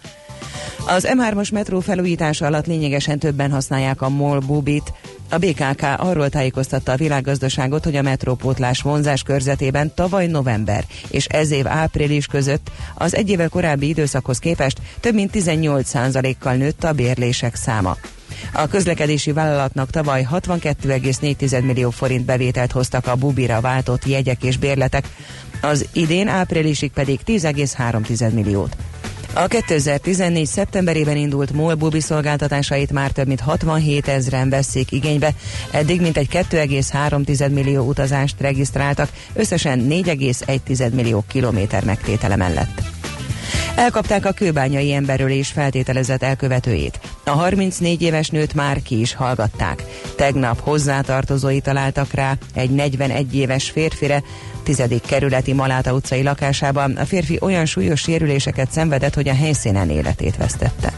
[0.86, 4.92] Az M3-as metró felújítása alatt lényegesen többen használják a MOL Bubit.
[5.30, 11.50] A BKK arról tájékoztatta a világgazdaságot, hogy a metrópótlás vonzás körzetében tavaly november és ez
[11.50, 17.54] év április között az egy évvel korábbi időszakhoz képest több mint 18%-kal nőtt a bérlések
[17.54, 17.96] száma.
[18.52, 25.08] A közlekedési vállalatnak tavaly 62,4 millió forint bevételt hoztak a bubira váltott jegyek és bérletek,
[25.60, 28.76] az idén áprilisig pedig 10,3 milliót.
[29.36, 30.46] A 2014.
[30.46, 35.34] szeptemberében indult MOL bubi szolgáltatásait már több mint 67 ezeren veszik igénybe,
[35.70, 42.93] eddig mintegy 2,3 millió utazást regisztráltak, összesen 4,1 millió kilométer megtétele mellett.
[43.76, 47.00] Elkapták a kőbányai emberölés feltételezett elkövetőjét.
[47.24, 49.84] A 34 éves nőt már ki is hallgatták.
[50.16, 54.22] Tegnap hozzátartozói találtak rá egy 41 éves férfire,
[54.62, 56.92] tizedik kerületi Maláta utcai lakásában.
[56.96, 60.92] A férfi olyan súlyos sérüléseket szenvedett, hogy a helyszínen életét vesztette.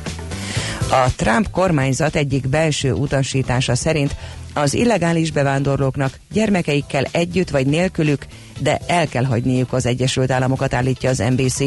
[0.91, 4.17] A Trump kormányzat egyik belső utasítása szerint
[4.57, 8.27] az illegális bevándorlóknak gyermekeikkel együtt vagy nélkülük,
[8.59, 11.61] de el kell hagyniuk az Egyesült Államokat, állítja az NBC.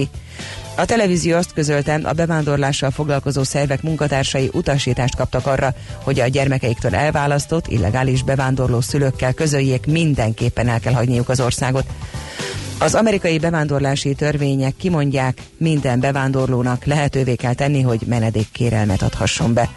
[0.75, 5.73] A televízió azt közölte, a bevándorlással foglalkozó szervek munkatársai utasítást kaptak arra,
[6.03, 11.85] hogy a gyermekeiktől elválasztott, illegális bevándorló szülőkkel közöljék, mindenképpen el kell hagyniuk az országot.
[12.79, 19.69] Az amerikai bevándorlási törvények kimondják, minden bevándorlónak lehetővé kell tenni, hogy menedékkérelmet adhasson be.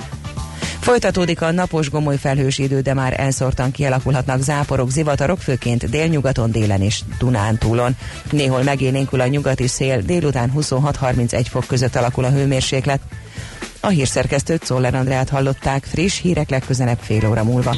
[0.83, 6.81] Folytatódik a napos gomoly felhős idő, de már elszórtan kialakulhatnak záporok, zivatarok, főként délnyugaton, délen
[6.81, 7.97] és Dunántúlon.
[8.31, 13.01] Néhol megélénkül a nyugati szél, délután 26-31 fok között alakul a hőmérséklet.
[13.81, 17.77] A hírszerkesztőt Szoller Andrát hallották, friss hírek legközelebb fél óra múlva.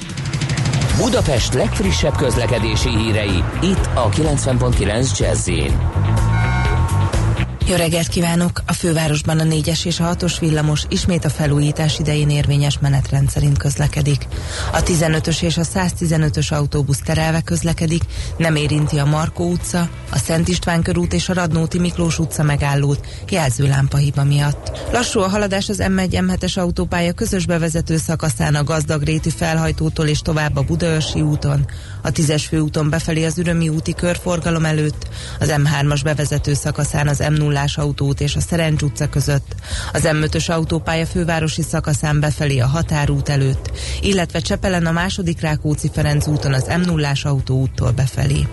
[0.97, 5.49] Budapest legfrissebb közlekedési hírei, itt a 90.9 jazz
[7.69, 8.63] jó reggelt kívánok!
[8.67, 13.59] A fővárosban a 4-es és a 6-os villamos ismét a felújítás idején érvényes menetrend szerint
[13.59, 14.27] közlekedik.
[14.73, 18.03] A 15-ös és a 115-ös autóbusz terelve közlekedik,
[18.37, 23.07] nem érinti a Markó utca, a Szent István körút és a Radnóti Miklós utca megállót
[23.29, 24.79] jelzőlámpa hiba miatt.
[24.93, 30.57] Lassú a haladás az M1 M7-es autópálya közös bevezető szakaszán a Gazdagréti felhajtótól és tovább
[30.57, 31.67] a Budaörsi úton,
[32.03, 35.09] a 10-es főúton befelé az Ürömi úti körforgalom előtt,
[35.41, 39.55] az M3-as bevezető szakaszán az m 0 nullás autót és a Szerencs utca között,
[39.93, 46.53] az M5-ös autópálya fővárosi szakaszán befelé a határút előtt, illetve Csepelen a második Rákóczi-Ferenc úton
[46.53, 48.47] az m 0 autóúttól befelé.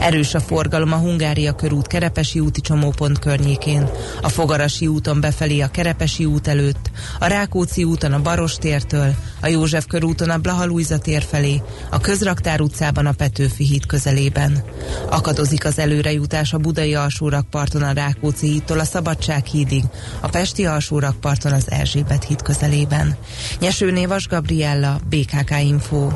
[0.00, 3.88] Erős a forgalom a Hungária körút Kerepesi úti csomópont környékén,
[4.22, 9.86] a Fogarasi úton befelé a Kerepesi út előtt, a Rákóczi úton a Barostértől, a József
[9.86, 14.62] körúton a Blahalújza tér felé, a Közraktár utcában a Petőfi híd közelében.
[15.10, 19.82] Akadozik az előrejutás a Budai alsórakparton a Rákóczi hídtól a Szabadság hídig,
[20.20, 23.16] a Pesti alsórakparton az Erzsébet híd közelében.
[23.60, 26.08] Nyesőné Vas Gabriella, BKK Info.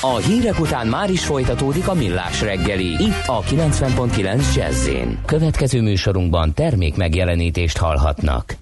[0.00, 2.86] A hírek után már is folytatódik a millás reggeli.
[2.86, 4.88] Itt a 90.9 jazz
[5.26, 8.61] Következő műsorunkban termék megjelenítést hallhatnak.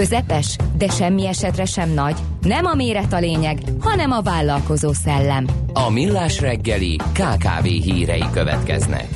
[0.00, 2.16] Közepes, de semmi esetre sem nagy.
[2.42, 5.46] Nem a méret a lényeg, hanem a vállalkozó szellem.
[5.72, 9.06] A Millás reggeli KKV hírei következnek.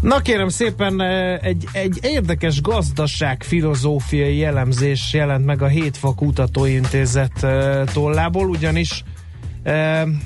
[0.00, 1.00] Na kérem szépen,
[1.40, 7.46] egy, egy érdekes gazdaság filozófiai jellemzés jelent meg a Hétfa Kutatóintézet
[7.92, 9.04] tollából, ugyanis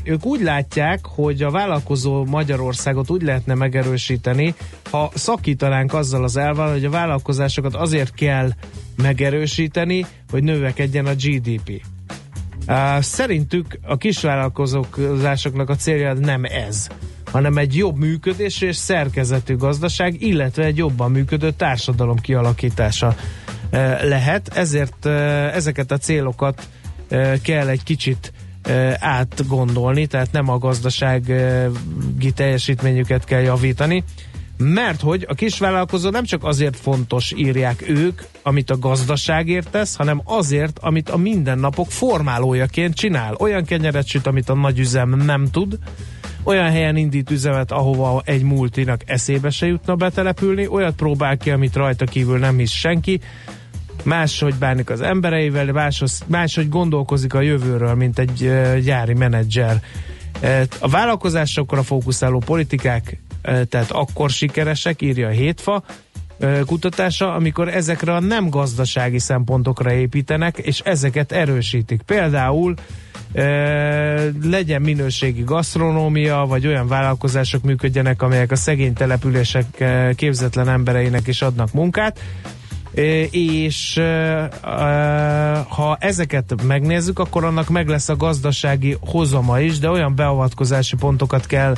[0.05, 4.55] ők úgy látják, hogy a vállalkozó Magyarországot úgy lehetne megerősíteni,
[4.91, 8.51] ha szakítanánk azzal az elvel, hogy a vállalkozásokat azért kell
[8.97, 11.83] megerősíteni, hogy növekedjen a GDP.
[12.99, 16.87] Szerintük a kisvállalkozásoknak a célja nem ez,
[17.31, 23.17] hanem egy jobb működés és szerkezetű gazdaság, illetve egy jobban működő társadalom kialakítása
[24.03, 24.49] lehet.
[24.49, 25.07] Ezért
[25.55, 26.69] ezeket a célokat
[27.43, 28.33] kell egy kicsit
[28.99, 34.05] átgondolni, tehát nem a gazdasági teljesítményüket kell javítani,
[34.57, 40.21] mert hogy a kisvállalkozó nem csak azért fontos, írják ők, amit a gazdaságért tesz, hanem
[40.25, 43.35] azért, amit a mindennapok formálójaként csinál.
[43.39, 45.79] Olyan kenyeret süt, amit a nagy üzem nem tud,
[46.43, 51.77] olyan helyen indít üzemet, ahova egy multinak eszébe se jutna betelepülni, olyat próbál ki, amit
[51.77, 53.21] rajta kívül nem hisz senki,
[54.03, 58.51] máshogy bánik az embereivel, máshogy, máshogy gondolkozik a jövőről, mint egy
[58.83, 59.83] gyári menedzser.
[60.79, 63.19] A vállalkozásokra fókuszáló politikák
[63.69, 65.83] tehát akkor sikeresek, írja a hétfa,
[66.67, 72.03] kutatása, amikor ezekre a nem gazdasági szempontokra építenek, és ezeket erősítik.
[72.03, 72.75] Például
[74.43, 79.85] legyen minőségi gasztronómia, vagy olyan vállalkozások működjenek, amelyek a szegény települések
[80.17, 82.21] képzetlen embereinek is adnak munkát,
[83.31, 84.01] és
[85.69, 91.47] ha ezeket megnézzük, akkor annak meg lesz a gazdasági hozama is, de olyan beavatkozási pontokat
[91.47, 91.77] kell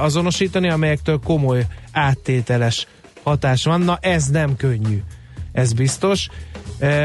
[0.00, 2.86] azonosítani, amelyektől komoly áttételes
[3.22, 3.80] hatás van.
[3.80, 5.02] Na ez nem könnyű,
[5.52, 6.28] ez biztos.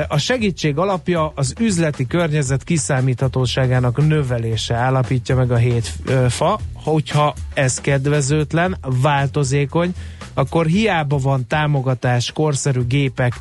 [0.07, 5.93] A segítség alapja az üzleti környezet kiszámíthatóságának növelése állapítja meg a hét
[6.29, 9.93] fa, hogyha ez kedvezőtlen, változékony,
[10.33, 13.33] akkor hiába van támogatás, korszerű gépek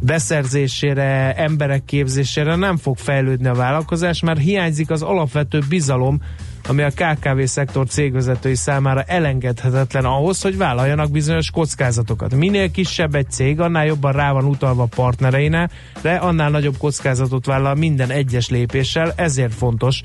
[0.00, 6.20] beszerzésére, emberek képzésére nem fog fejlődni a vállalkozás, mert hiányzik az alapvető bizalom,
[6.66, 12.34] ami a KKV szektor cégvezetői számára elengedhetetlen ahhoz, hogy vállaljanak bizonyos kockázatokat.
[12.34, 15.70] Minél kisebb egy cég, annál jobban rá van utalva a partnereine,
[16.02, 20.02] de annál nagyobb kockázatot vállal minden egyes lépéssel, ezért fontos,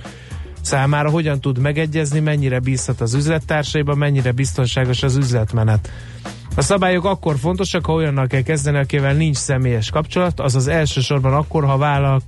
[0.62, 5.92] számára hogyan tud megegyezni, mennyire bízhat az üzlettársaiban, mennyire biztonságos az üzletmenet.
[6.56, 11.66] A szabályok akkor fontosak, ha olyannal kell kezdeni, akivel nincs személyes kapcsolat, azaz elsősorban akkor,
[11.66, 12.22] ha vállal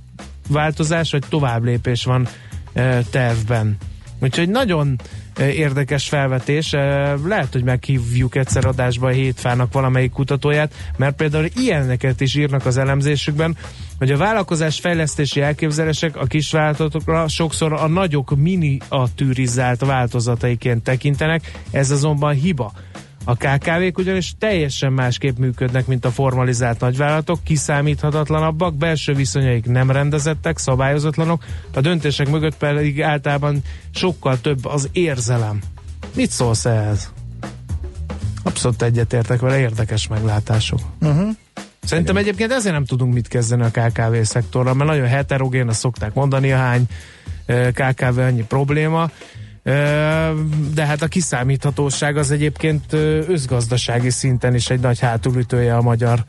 [0.48, 2.28] változás vagy tovább lépés van
[2.72, 3.76] e, tervben.
[4.24, 5.00] Úgyhogy nagyon
[5.36, 6.72] e, érdekes felvetés.
[6.72, 6.78] E,
[7.24, 12.76] lehet, hogy meghívjuk egyszer adásba a hétfának valamelyik kutatóját, mert például ilyeneket is írnak az
[12.76, 13.56] elemzésükben,
[13.98, 22.34] hogy a vállalkozás fejlesztési elképzelések a kisvállalatokra sokszor a nagyok miniatűrizált változataiként tekintenek, ez azonban
[22.34, 22.72] hiba.
[23.24, 30.58] A KKV-k ugyanis teljesen másképp működnek, mint a formalizált nagyvállalatok, kiszámíthatatlanabbak, belső viszonyaik nem rendezettek,
[30.58, 31.44] szabályozatlanok,
[31.74, 33.62] a döntések mögött pedig általában
[33.94, 35.58] sokkal több az érzelem.
[36.14, 37.12] Mit szólsz ehhez?
[38.42, 40.80] Abszolút egyetértek vele, érdekes meglátások.
[41.00, 41.28] Uh-huh.
[41.82, 42.26] Szerintem Igen.
[42.26, 46.48] egyébként ezért nem tudunk mit kezdeni a KKV szektorral, mert nagyon heterogén, azt szokták mondani,
[46.48, 46.86] hány
[47.72, 49.10] KKV annyi probléma,
[50.74, 52.92] de hát a kiszámíthatóság az egyébként
[53.28, 56.24] özgazdasági szinten is egy nagy hátulütője a magyar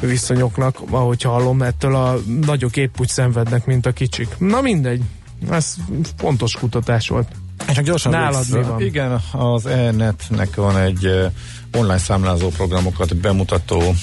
[0.00, 2.16] viszonyoknak, ahogy hallom, ettől a
[2.46, 4.38] nagyok épp úgy szenvednek, mint a kicsik.
[4.38, 5.02] Na mindegy,
[5.50, 5.74] ez
[6.16, 7.28] fontos kutatás volt.
[7.74, 8.80] Csak gyorsan Nálad mi van?
[8.80, 11.30] Igen, az ENET-nek van egy
[11.76, 13.94] online számlázó programokat bemutató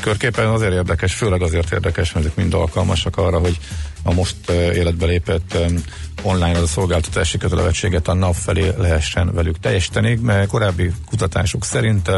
[0.00, 3.58] körképpen azért érdekes, főleg azért érdekes, mert ezek mind alkalmasak arra, hogy
[4.02, 5.58] a most életbe lépett
[6.22, 10.14] online az a szolgáltatási kötelezettséget a nap felé lehessen velük teljesíteni.
[10.14, 12.08] Mert korábbi kutatások szerint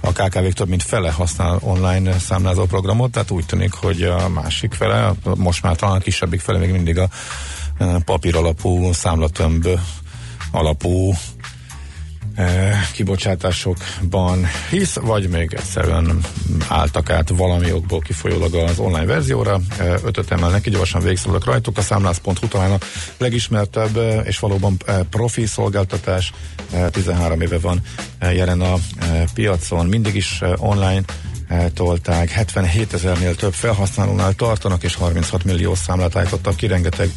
[0.00, 4.74] a kkv több mint fele használ online számlázó programot, tehát úgy tűnik, hogy a másik
[4.74, 7.08] fele, most már talán a kisebbik fele még mindig a
[8.04, 9.68] papír alapú számlatömb
[10.50, 11.14] alapú
[12.92, 16.20] kibocsátásokban hisz, vagy még egyszerűen
[16.68, 19.60] álltak át valami okból kifolyólag az online verzióra.
[20.04, 21.78] Ötöt emelnek ki, gyorsan végigszabadok rajtuk.
[21.78, 22.78] A számlász.hu talán a
[23.18, 24.76] legismertebb és valóban
[25.10, 26.32] profi szolgáltatás.
[26.90, 27.80] 13 éve van
[28.20, 28.74] jelen a
[29.34, 31.02] piacon, mindig is online
[31.74, 37.10] tolták, 77 ezernél több felhasználónál tartanak, és 36 millió számlát állítottak ki, rengeteg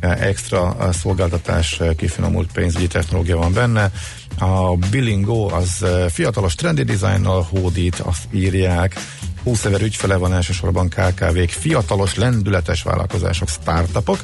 [0.00, 3.90] extra szolgáltatás, kifinomult pénzügyi technológia van benne.
[4.38, 8.94] A Billingo az fiatalos trendy dizájnnal hódít, azt írják,
[9.42, 14.18] 20 ezer ügyfele van elsősorban KKV-k, fiatalos, lendületes vállalkozások, startupok,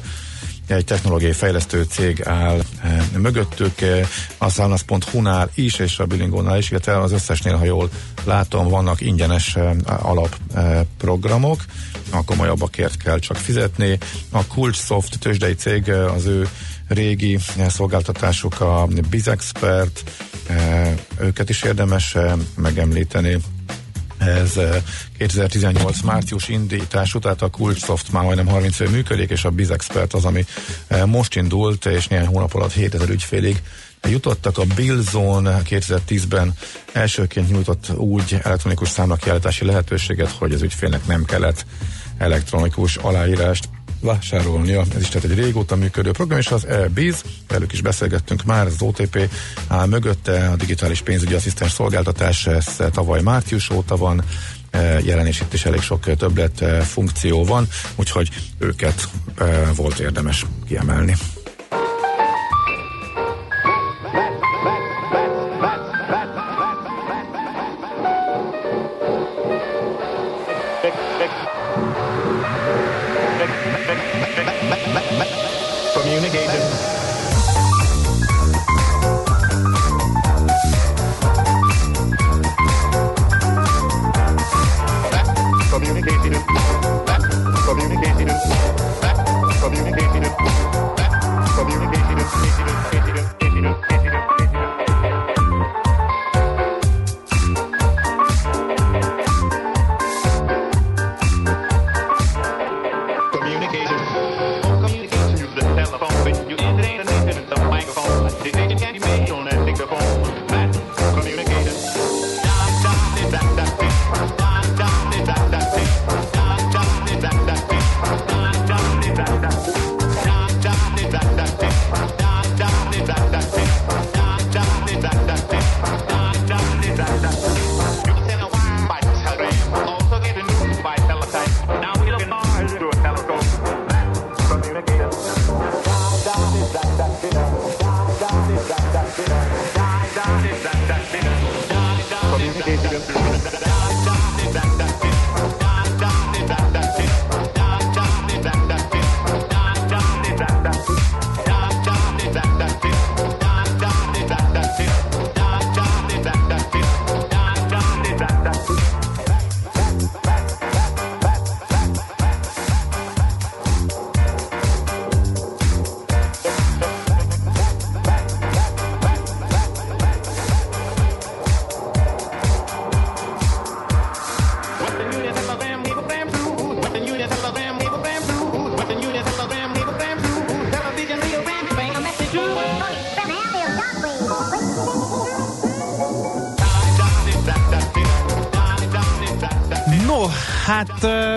[0.67, 4.07] egy technológiai fejlesztő cég áll e, mögöttük, e,
[4.37, 7.89] a Salnas.hu-nál is, és a Bilingónál is, illetve az összesnél, ha jól
[8.23, 11.61] látom, vannak ingyenes e, alapprogramok,
[12.09, 13.97] a komolyabbakért kell csak fizetni.
[14.29, 16.47] A Kulcs Soft tőzsdei cég, az ő
[16.87, 20.03] régi szolgáltatásuk a BizExpert,
[21.19, 22.17] őket is érdemes
[22.55, 23.37] megemlíteni
[24.17, 24.59] ez
[25.17, 30.25] 2018 március indítású, tehát a Kulcsoft már majdnem 30 év működik, és a BizExpert az,
[30.25, 30.45] ami
[31.05, 33.61] most indult, és néhány hónap alatt 7000 ügyfélig
[34.09, 34.57] jutottak.
[34.57, 36.53] A Billzone 2010-ben
[36.91, 41.65] elsőként nyújtott úgy elektronikus számlakiállítási lehetőséget, hogy az ügyfélnek nem kellett
[42.17, 43.69] elektronikus aláírást
[44.03, 44.83] vásárolnia.
[44.95, 48.81] Ez is tehát egy régóta működő program, és az e-biz, velük is beszélgettünk már, az
[48.81, 49.29] OTP
[49.67, 54.23] áll mögötte, a digitális pénzügyi asszisztens szolgáltatás, ez tavaly március óta van,
[54.71, 59.99] e, jelen és itt is elég sok többlet e, funkció van, úgyhogy őket e, volt
[59.99, 61.15] érdemes kiemelni.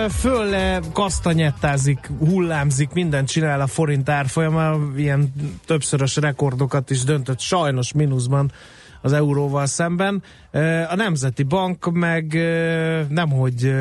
[0.09, 5.33] Föl kasztanyettázik, hullámzik, mindent csinál a forint árfolyama, ilyen
[5.65, 8.51] többszörös rekordokat is döntött sajnos mínuszban
[9.01, 10.23] az euróval szemben.
[10.89, 12.33] A Nemzeti Bank meg
[13.09, 13.73] nemhogy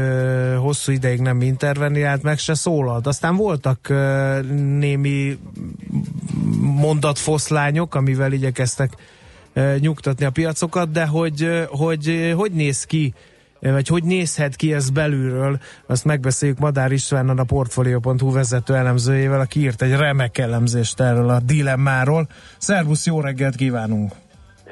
[0.58, 3.06] hosszú ideig nem interveniált, meg se szólalt.
[3.06, 3.88] Aztán voltak
[4.78, 5.38] némi
[6.60, 8.92] mondatfoszlányok, amivel igyekeztek
[9.78, 13.14] nyugtatni a piacokat, de hogy hogy, hogy néz ki
[13.60, 19.60] vagy hogy nézhet ki ez belülről, azt megbeszéljük Madár Istvánnal a Portfolio.hu vezető elemzőjével, aki
[19.60, 22.28] írt egy remek elemzést erről a dilemmáról.
[22.58, 24.12] Szervusz, jó reggelt kívánunk!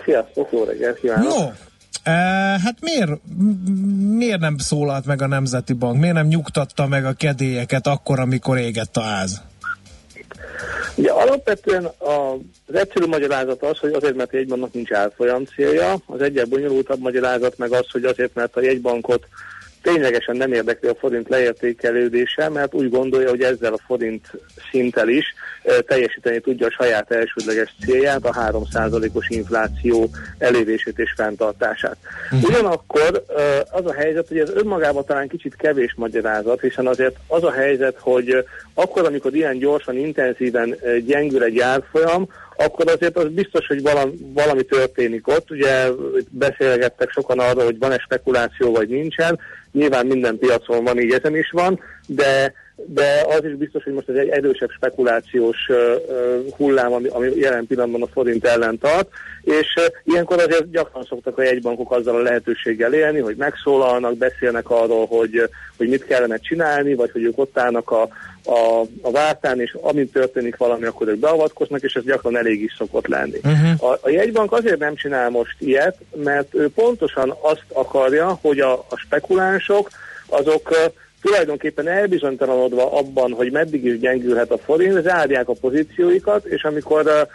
[0.04, 1.28] Sziasztok, jó reggelt kívánok!
[1.28, 1.50] No,
[2.02, 2.12] e,
[2.64, 3.10] hát miért,
[4.16, 6.00] miért nem szólalt meg a Nemzeti Bank?
[6.00, 9.42] Miért nem nyugtatta meg a kedélyeket akkor, amikor égett a ház?
[10.94, 16.20] Ugye alapvetően az egyszerű magyarázat az, hogy azért, mert a jegybanknak nincs árfolyam célja, az
[16.22, 19.26] egyel bonyolultabb magyarázat meg az, hogy azért, mert a jegybankot
[19.82, 24.30] ténylegesen nem érdekli a forint leértékelődése, mert úgy gondolja, hogy ezzel a forint
[24.70, 25.34] szinttel is
[25.86, 31.96] teljesíteni tudja a saját elsődleges célját, a 3%-os infláció elérését és fenntartását.
[32.30, 32.44] Mhm.
[32.44, 33.24] Ugyanakkor
[33.70, 37.96] az a helyzet, hogy ez önmagában talán kicsit kevés magyarázat, hiszen azért az a helyzet,
[37.98, 38.44] hogy
[38.74, 44.62] akkor, amikor ilyen gyorsan, intenzíven gyengül egy árfolyam, akkor azért az biztos, hogy valami, valami
[44.62, 45.50] történik ott.
[45.50, 45.88] Ugye
[46.30, 49.38] beszélgettek sokan arról, hogy van-e spekuláció vagy nincsen.
[49.72, 54.08] Nyilván minden piacon van, így ezen is van, de de az is biztos, hogy most
[54.08, 55.70] ez egy erősebb spekulációs
[56.56, 59.08] hullám, ami, ami jelen pillanatban a forint ellen tart,
[59.42, 59.66] és
[60.04, 65.50] ilyenkor azért gyakran szoktak a jegybankok azzal a lehetőséggel élni, hogy megszólalnak, beszélnek arról, hogy,
[65.76, 68.02] hogy mit kellene csinálni, vagy hogy ők ott állnak a,
[68.44, 72.74] a, a vártán, és amint történik valami, akkor ők beavatkoznak, és ez gyakran elég is
[72.78, 73.38] szokott lenni.
[73.44, 73.90] Uh-huh.
[73.90, 78.72] A, a jegybank azért nem csinál most ilyet, mert ő pontosan azt akarja, hogy a,
[78.72, 79.90] a spekulánsok
[80.26, 80.92] azok
[81.24, 87.28] tulajdonképpen elbizonytalanodva abban, hogy meddig is gyengülhet a forint, zárják a pozícióikat, és amikor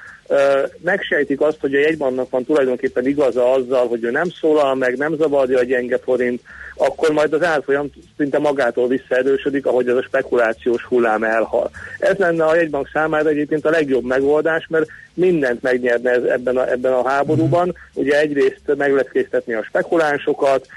[0.82, 5.16] megsejtik azt, hogy a jegybanknak van tulajdonképpen igaza azzal, hogy ő nem szólal meg, nem
[5.16, 6.42] zavarja a gyenge forint,
[6.76, 11.70] akkor majd az árfolyam szinte magától visszaerősödik, ahogy ez a spekulációs hullám elhal.
[12.00, 16.72] Ez lenne a jegybank számára egyébként a legjobb megoldás, mert mindent megnyerne ez ebben, a,
[16.72, 17.68] ebben a háborúban.
[17.68, 18.02] Mm.
[18.02, 20.68] Ugye egyrészt megleckéztetni a spekulánsokat,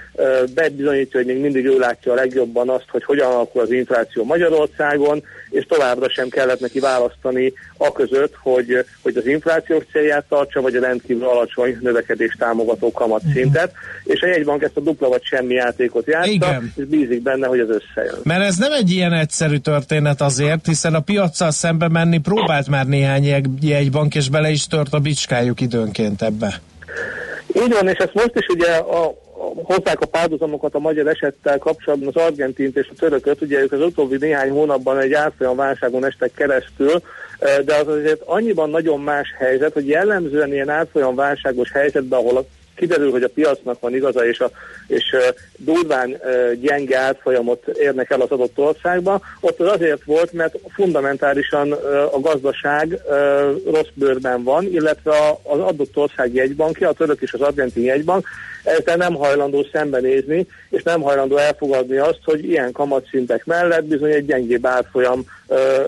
[0.55, 5.23] bebizonyítja, hogy még mindig ő látja a legjobban azt, hogy hogyan alakul az infláció Magyarországon,
[5.51, 10.77] és továbbra sem kellett neki választani a között, hogy, hogy az inflációs célját tartsa, vagy
[10.77, 14.15] a rendkívül alacsony növekedés támogató kamatszintet, uh-huh.
[14.15, 16.73] és a jegybank ezt a dupla vagy semmi játékot játsza, Igen.
[16.77, 18.21] és bízik benne, hogy ez összejön.
[18.23, 22.87] Mert ez nem egy ilyen egyszerű történet azért, hiszen a piaccal szembe menni próbált már
[22.87, 23.25] néhány
[23.61, 26.61] jegybank, és bele is tört a bicskájuk időnként ebbe.
[27.65, 29.15] Így van, és ezt most is ugye a,
[29.63, 33.81] hozzák a párhuzamokat a magyar esettel kapcsolatban az argentint és a törököt, ugye ők az
[33.81, 37.03] utóbbi néhány hónapban egy árfolyam válságon estek keresztül,
[37.65, 43.11] de az azért annyiban nagyon más helyzet, hogy jellemzően ilyen árfolyam válságos helyzetben, ahol kiderül,
[43.11, 44.51] hogy a piacnak van igaza, és, a,
[44.87, 45.17] és
[45.57, 46.21] durván
[46.61, 51.73] gyenge átfolyamot érnek el az adott országba, ott az azért volt, mert fundamentálisan
[52.13, 52.99] a gazdaság
[53.71, 55.13] rossz bőrben van, illetve
[55.43, 58.27] az adott ország jegybankja, a török és az argentin jegybank
[58.63, 64.27] ezzel nem hajlandó szembenézni, és nem hajlandó elfogadni azt, hogy ilyen kamatszintek mellett bizony egy
[64.27, 65.25] gyengébb árfolyam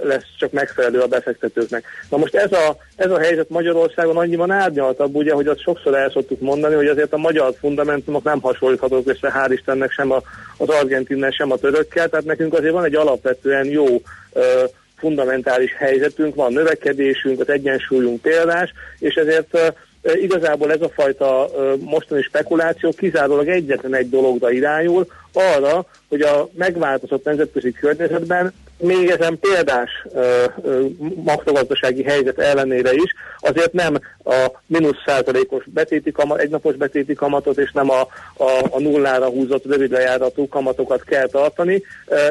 [0.03, 1.85] lesz csak megfelelő a befektetőknek.
[2.11, 6.11] Na most ez a, ez a helyzet Magyarországon annyiban árnyaltabb, ugye, hogy azt sokszor el
[6.11, 10.23] szoktuk mondani, hogy azért a magyar fundamentumok nem hasonlíthatók össze, hál' Istennek sem a,
[10.57, 13.87] az argentinnel, sem a törökkel, tehát nekünk azért van egy alapvetően jó
[14.97, 19.75] fundamentális helyzetünk, van növekedésünk, az egyensúlyunk példás, és ezért
[20.13, 21.51] igazából ez a fajta
[21.81, 28.53] mostani spekuláció kizárólag egyetlen egy dologra irányul, arra, hogy a megváltozott nemzetközi környezetben
[28.85, 29.91] még ezen példás
[31.25, 37.73] makrogazdasági helyzet ellenére is azért nem a mínusz százalékos betéti kamat, egynapos betéti kamatot és
[37.73, 38.01] nem a,
[38.37, 41.83] a, a nullára húzott rövid lejáratú kamatokat kell tartani,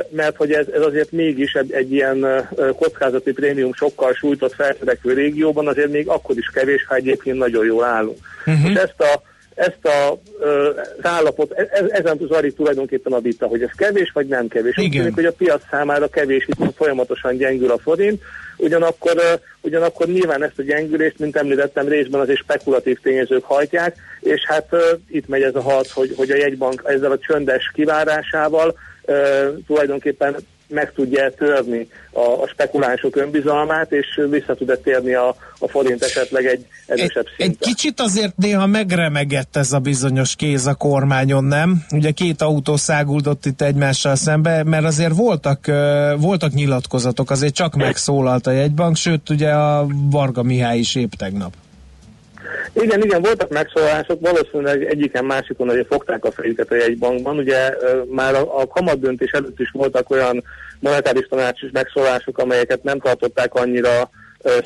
[0.10, 5.68] mert hogy ez, ez azért mégis egy, egy ilyen kockázati prémium sokkal sújtott felfedekvő régióban
[5.68, 8.18] azért még akkor is kevés, ha egyébként nagyon jól állunk.
[8.46, 8.72] Uh-huh.
[8.72, 9.22] És ezt a
[9.56, 14.28] ezt a, az állapot, e, e, ezen Zari tulajdonképpen a vita, hogy ez kevés vagy
[14.28, 14.78] nem kevés.
[14.78, 14.86] Igen.
[14.86, 18.22] Úgy tűnik, hogy a piac számára kevés, itt folyamatosan gyengül a forint,
[18.58, 24.76] ugyanakkor, ugyanakkor nyilván ezt a gyengülést, mint említettem, részben azért spekulatív tényezők hajtják, és hát
[25.10, 28.78] itt megy ez a harc, hogy, hogy a jegybank ezzel a csöndes kivárásával
[29.68, 30.36] tulajdonképpen
[30.68, 36.46] meg tudja törni a, a spekulánsok önbizalmát, és vissza tud térni a, a forint esetleg
[36.46, 37.46] egy erősebb szintre.
[37.46, 41.86] Egy kicsit azért néha megremegett ez a bizonyos kéz a kormányon, nem?
[41.92, 45.66] Ugye két autó száguldott itt egymással szembe, mert azért voltak,
[46.18, 51.54] voltak nyilatkozatok, azért csak megszólalt a jegybank, sőt ugye a Varga Mihály is épp tegnap.
[52.74, 57.38] Igen, igen, voltak megszólások, valószínűleg egyiken másikon azért fogták a fejüket a jegybankban.
[57.38, 57.76] Ugye
[58.10, 60.44] már a, a kamatdöntés előtt is voltak olyan
[60.80, 64.10] monetáris tanácsos megszólások, amelyeket nem tartották annyira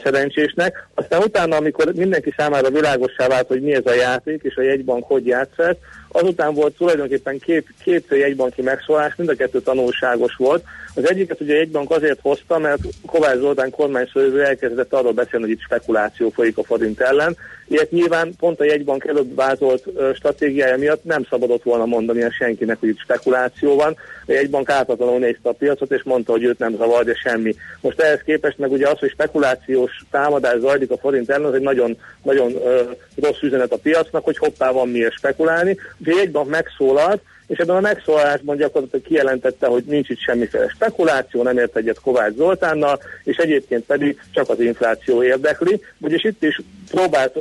[0.03, 0.87] szerencsésnek.
[0.93, 5.03] Aztán utána, amikor mindenki számára világossá vált, hogy mi ez a játék, és a jegybank
[5.03, 10.63] hogy játszott, azután volt tulajdonképpen két, két jegybanki megszólás, mind a kettő tanulságos volt.
[10.97, 15.55] Az egyiket ugye a jegybank azért hozta, mert Kovács Zoltán kormányszövő elkezdett arról beszélni, hogy
[15.55, 17.37] itt spekuláció folyik a forint ellen.
[17.67, 19.83] Ilyet nyilván pont a jegybank előbb vázolt
[20.15, 23.95] stratégiája miatt nem szabadott volna mondani a senkinek, hogy itt spekuláció van.
[24.27, 27.55] A jegybank átadlanul nézte a piacot, és mondta, hogy őt nem zavarja semmi.
[27.81, 31.61] Most ehhez képest meg ugye az, hogy spekulációs támadás zajlik a forint ellen, az egy
[31.61, 32.79] nagyon, nagyon uh,
[33.21, 35.77] rossz üzenet a piacnak, hogy hoppá van miért spekulálni.
[35.97, 41.43] Ugye egy bank megszólalt, és ebben a megszólásban gyakorlatilag kijelentette, hogy nincs itt semmiféle spekuláció,
[41.43, 46.61] nem ért egyet Kovács Zoltánnal, és egyébként pedig csak az infláció érdekli, vagyis itt is
[46.91, 47.39] próbált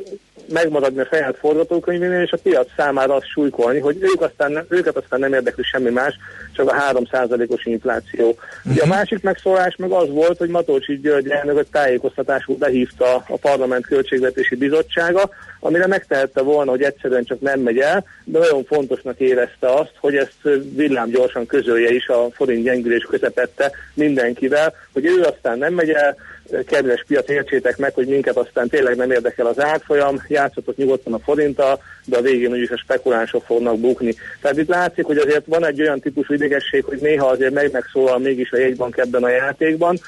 [0.48, 5.20] megmaradni a saját forgatókönyvénél, és a piac számára azt súlykolni, hogy ők aztán, őket aztán
[5.20, 6.14] nem érdekli semmi más,
[6.52, 8.28] csak a 3%-os infláció.
[8.28, 8.72] Uh-huh.
[8.72, 8.94] Ugye a mhm.
[8.94, 14.56] másik megszólás meg az volt, hogy Matolcsi György elnök egy tájékoztatásul behívta a Parlament Költségvetési
[14.56, 15.30] Bizottsága,
[15.60, 20.16] amire megtehette volna, hogy egyszerűen csak nem megy el, de nagyon fontosnak érezte azt, hogy
[20.16, 20.38] ezt
[20.74, 26.16] villámgyorsan közölje is a forint gyengülés közepette mindenkivel, hogy ő aztán nem megy el,
[26.66, 31.18] kedves piac, értsétek meg, hogy minket aztán tényleg nem érdekel az árfolyam, játszatok nyugodtan a
[31.18, 34.14] forinttal, de a végén úgyis a spekulánsok fognak bukni.
[34.40, 38.18] Tehát itt látszik, hogy azért van egy olyan típusú idegesség, hogy néha azért meg megszólal
[38.18, 39.98] mégis a jegybank ebben a játékban,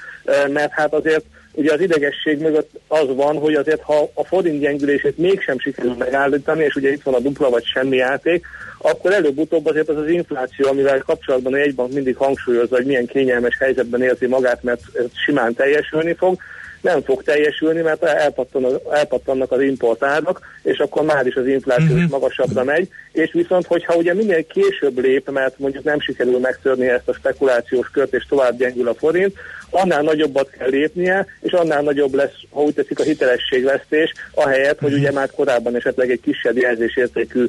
[0.48, 5.18] mert hát azért ugye az idegesség mögött az van, hogy azért ha a forint gyengülését
[5.18, 8.46] mégsem sikerül megállítani, és ugye itt van a dupla vagy semmi játék,
[8.78, 13.58] akkor előbb-utóbb azért az az infláció, amivel kapcsolatban a jegybank mindig hangsúlyozza, hogy milyen kényelmes
[13.58, 16.38] helyzetben érzi magát, mert ez simán teljesülni fog,
[16.80, 22.06] nem fog teljesülni, mert elpattan, elpattannak az importárak, és akkor már is az infláció is
[22.06, 27.08] magasabbra megy, és viszont, hogyha ugye minél később lép, mert mondjuk nem sikerül megtörni ezt
[27.08, 29.34] a spekulációs kört, és tovább gyengül a forint,
[29.70, 34.92] annál nagyobbat kell lépnie, és annál nagyobb lesz, ha úgy teszik, a hitelességvesztés, ahelyett, hogy
[34.92, 37.48] ugye már korábban esetleg egy kisebb jelzésértékű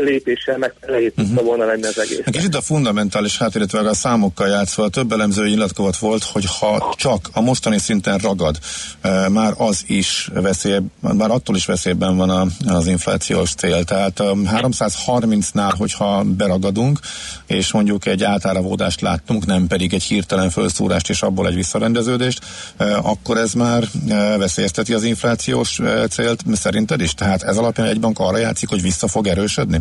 [0.00, 1.44] lépéssel meg lehet uh-huh.
[1.44, 2.20] volna lenni az egész.
[2.24, 7.40] Kicsit a fundamentális háttér, a számokkal játszva, több elemzői nyilatkozat volt, hogy ha csak a
[7.40, 8.56] mostani szinten ragad,
[9.28, 13.84] már az is veszély, már attól is veszélyben van a, az inflációs cél.
[13.84, 16.98] Tehát 330-nál, hogyha beragadunk,
[17.46, 22.44] és mondjuk egy átáravódást láttunk, nem pedig egy hirtelen felszúrást és abból egy visszarendeződést,
[23.02, 23.82] akkor ez már
[24.38, 25.80] veszélyezteti az inflációs
[26.10, 27.14] célt szerinted is?
[27.14, 29.78] Tehát ez alapján egy bank arra játszik, hogy vissza fog erősödni?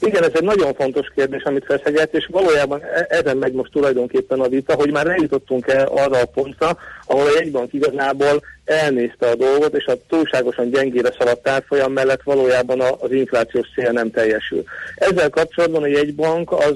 [0.00, 4.40] Igen, ez egy nagyon fontos kérdés, amit feszeget, és valójában e- ezen megy most tulajdonképpen
[4.40, 6.76] a vita, hogy már eljutottunk el arra a pontra,
[7.06, 12.80] ahol a jegybank igazából elnézte a dolgot, és a túlságosan gyengére szaladt árfolyam mellett valójában
[12.80, 14.64] az inflációs cél nem teljesül.
[14.94, 16.74] Ezzel kapcsolatban a jegybank az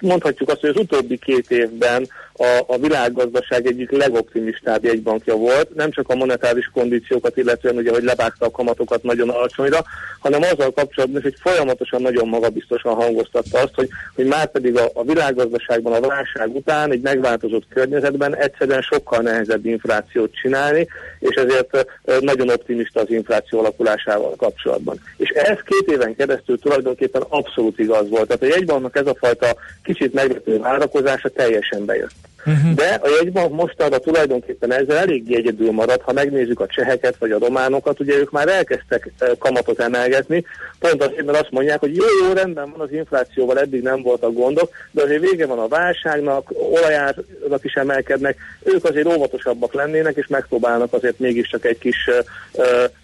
[0.00, 5.90] mondhatjuk azt, hogy az utóbbi két évben a, a világgazdaság egyik legoptimistább jegybankja volt, nem
[5.90, 9.84] csak a monetáris kondíciókat, illetően ugye, hogy levágta a kamatokat nagyon alacsonyra,
[10.18, 14.90] hanem azzal kapcsolatban is, hogy folyamatosan nagyon magabiztosan hangoztatta azt, hogy, hogy már pedig a,
[14.94, 20.88] a világgazdaságban a válság után egy megváltozott környezetben egyszerűen sokkal nehezebb inflációt csinálni,
[21.28, 21.86] és ezért
[22.20, 25.00] nagyon optimista az infláció alakulásával kapcsolatban.
[25.16, 28.26] És ez két éven keresztül tulajdonképpen abszolút igaz volt.
[28.26, 32.14] Tehát a jegybanknak ez a fajta kicsit meglepő várakozása teljesen bejött.
[32.46, 32.74] Uh-huh.
[32.74, 37.38] De a jegybank mostanra tulajdonképpen ezzel elég egyedül marad, ha megnézzük a cseheket vagy a
[37.38, 40.44] románokat, ugye ők már elkezdtek kamatot emelgetni,
[40.78, 44.34] pont azért, mert azt mondják, hogy jó, jó, rendben van az inflációval, eddig nem voltak
[44.34, 50.26] gondok, de azért vége van a válságnak, olajárak is emelkednek, ők azért óvatosabbak lennének, és
[50.26, 52.10] megpróbálnak azért mégiscsak egy kis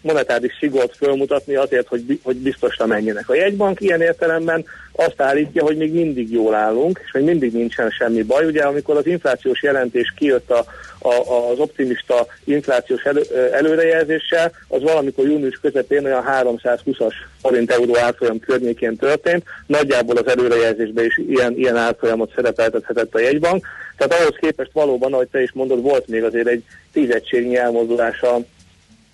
[0.00, 3.28] monetáris szigort fölmutatni azért, hogy, hogy biztosra menjenek.
[3.28, 7.90] A jegybank ilyen értelemben azt állítja, hogy még mindig jól állunk, és még mindig nincsen
[7.90, 8.44] semmi baj.
[8.44, 10.64] Ugye amikor az inflációs jelentés kijött a,
[10.98, 13.22] a, az optimista inflációs elő,
[13.52, 19.44] előrejelzéssel, az valamikor június közepén olyan 320-as forint euró árfolyam környékén történt.
[19.66, 23.66] Nagyjából az előrejelzésben is ilyen, ilyen árfolyamot szerepeltethetett a jegybank.
[23.96, 28.38] Tehát ahhoz képest valóban, ahogy te is mondod, volt még azért egy tízegységnyi elmozdulása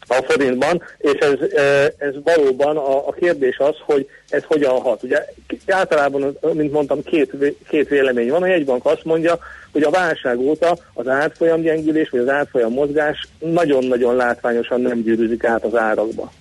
[0.08, 1.60] a forintban, és ez,
[1.98, 5.02] ez valóban a, a kérdés az, hogy ez hogyan hat.
[5.02, 5.26] Ugye
[5.66, 7.32] általában, mint mondtam, két,
[7.68, 8.42] két vélemény van.
[8.42, 9.38] A jegybank azt mondja,
[9.72, 15.44] hogy a válság óta az árfolyam gyengülés, vagy az árfolyam mozgás nagyon-nagyon látványosan nem gyűrűzik
[15.44, 16.32] át az árakba.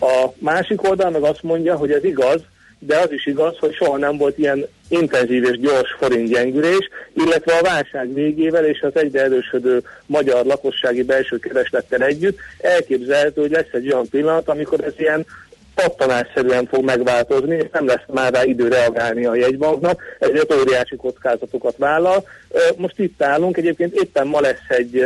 [0.00, 2.40] A másik oldal meg azt mondja, hogy ez igaz,
[2.86, 7.52] de az is igaz, hogy soha nem volt ilyen intenzív és gyors forint gyengülés, illetve
[7.52, 13.72] a válság végével és az egyre erősödő magyar lakossági belső kereslettel együtt elképzelhető, hogy lesz
[13.72, 15.26] egy olyan pillanat, amikor ez ilyen
[15.74, 21.74] pattanásszerűen fog megváltozni, és nem lesz már rá idő reagálni a jegybanknak, ezért óriási kockázatokat
[21.76, 22.28] vállal.
[22.76, 25.04] Most itt állunk, egyébként éppen ma lesz egy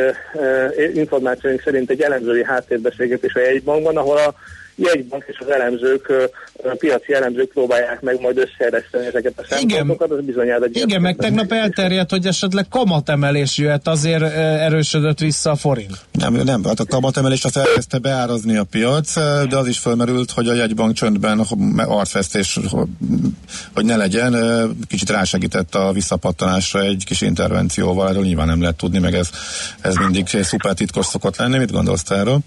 [0.94, 4.34] információink szerint egy elemzői háttérbeszélgetés a jegybankban, ahol a
[4.76, 6.12] jegybank és az elemzők,
[6.62, 11.16] a piaci elemzők próbálják meg majd összeereszteni ezeket a szempontokat, az bizonyára egy Igen, meg
[11.16, 15.98] tegnap elterjedt, hogy esetleg kamatemelés jöhet, azért erősödött vissza a forint.
[16.12, 19.14] Nem, nem, hát a kamatemelés az elkezdte beárazni a piac,
[19.48, 21.38] de az is felmerült, hogy a jegybank csöndben
[21.76, 22.60] arcfesztés,
[23.74, 24.34] hogy ne legyen,
[24.88, 29.30] kicsit rásegített a visszapattanásra egy kis intervencióval, erről nyilván nem lehet tudni, meg ez,
[29.80, 31.58] ez mindig szuper titkos szokott lenni.
[31.58, 32.38] Mit gondolsz erről?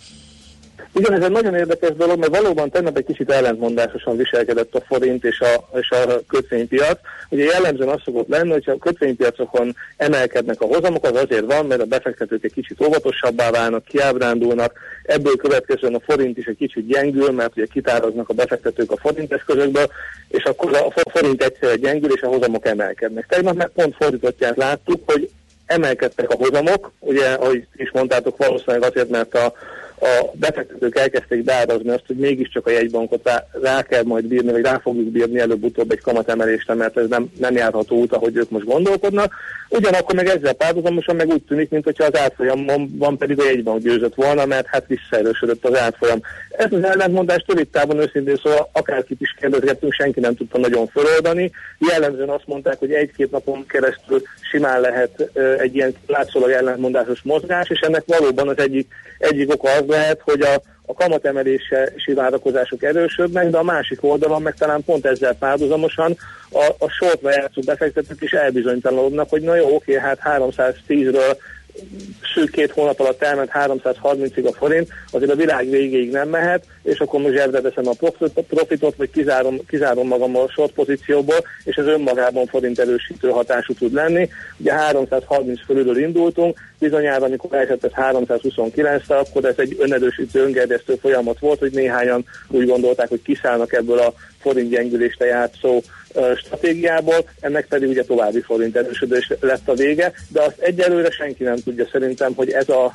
[0.93, 5.23] Igen, ez egy nagyon érdekes dolog, mert valóban tegnap egy kicsit ellentmondásosan viselkedett a forint
[5.23, 6.99] és a, és a kötvénypiac.
[7.29, 11.81] Ugye jellemzően az szokott lenni, hogyha a kötvénypiacokon emelkednek a hozamok, az azért van, mert
[11.81, 17.31] a befektetők egy kicsit óvatosabbá válnak, kiábrándulnak, ebből következően a forint is egy kicsit gyengül,
[17.31, 19.91] mert ugye kitáraznak a befektetők a forint eszközökből,
[20.27, 23.25] és akkor a forint egyszerre gyengül, és a hozamok emelkednek.
[23.27, 25.29] Tegnap meg pont fordítottját láttuk, hogy
[25.65, 29.53] emelkedtek a hozamok, ugye, ahogy is mondtátok, valószínűleg azért, mert a,
[30.01, 34.63] a befektetők elkezdték beárazni azt, hogy mégiscsak a jegybankot rá, rá kell majd bírni, vagy
[34.63, 38.65] rá fogjuk bírni előbb-utóbb egy kamatemelésre, mert ez nem, nem járható út, ahogy ők most
[38.65, 39.33] gondolkodnak.
[39.69, 44.45] Ugyanakkor meg ezzel párhuzamosan meg úgy tűnik, mintha az árfolyamban pedig a jegybank győzött volna,
[44.45, 46.19] mert hát visszaerősödött az árfolyam.
[46.49, 51.51] Ez az ellentmondás rövid távon őszintén szóval akárkit is kérdezgettünk, senki nem tudta nagyon föloldani.
[51.91, 57.79] Jellemzően azt mondták, hogy egy-két napon keresztül simán lehet egy ilyen látszólag ellentmondásos mozgás, és
[57.79, 63.57] ennek valóban az egyik, egyik oka az lehet, hogy a, a kamatemelési várakozások erősödnek, de
[63.57, 66.17] a másik oldalon meg talán pont ezzel párhuzamosan
[66.51, 71.37] a, a sortra játszó befektetők is elbizonytalanodnak, hogy na jó, oké, hát 310-ről
[72.33, 76.99] szűk két hónap alatt elment 330-ig a forint, azért a világ végéig nem mehet, és
[76.99, 78.07] akkor most zsebre veszem a
[78.47, 83.93] profitot, vagy kizárom, kizárom magam a short pozícióból, és ez önmagában forint erősítő hatású tud
[83.93, 84.29] lenni.
[84.57, 91.39] Ugye 330 fölülről indultunk, bizonyára, amikor elesett ez 329-re, akkor ez egy önerősítő, öngerjesztő folyamat
[91.39, 95.81] volt, hogy néhányan úgy gondolták, hogy kiszállnak ebből a forint gyengülésre játszó
[96.37, 101.55] stratégiából, ennek pedig ugye további forint erősödés lett a vége, de azt egyelőre senki nem
[101.55, 102.93] tudja szerintem, hogy ez a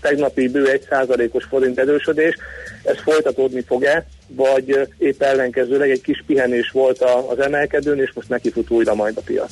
[0.00, 2.34] tegnapi bő egy százalékos forint erősödés,
[2.82, 8.28] ez folytatódni fog-e, vagy épp ellenkezőleg egy kis pihenés volt a, az emelkedőn, és most
[8.28, 9.50] neki fut újra majd a piac.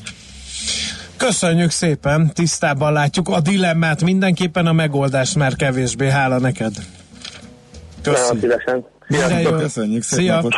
[1.16, 6.72] Köszönjük szépen, tisztában látjuk a dilemmát, mindenképpen a megoldást már kevésbé, hála neked.
[8.02, 9.58] Köszönjük.
[9.58, 10.48] Köszönjük szépen.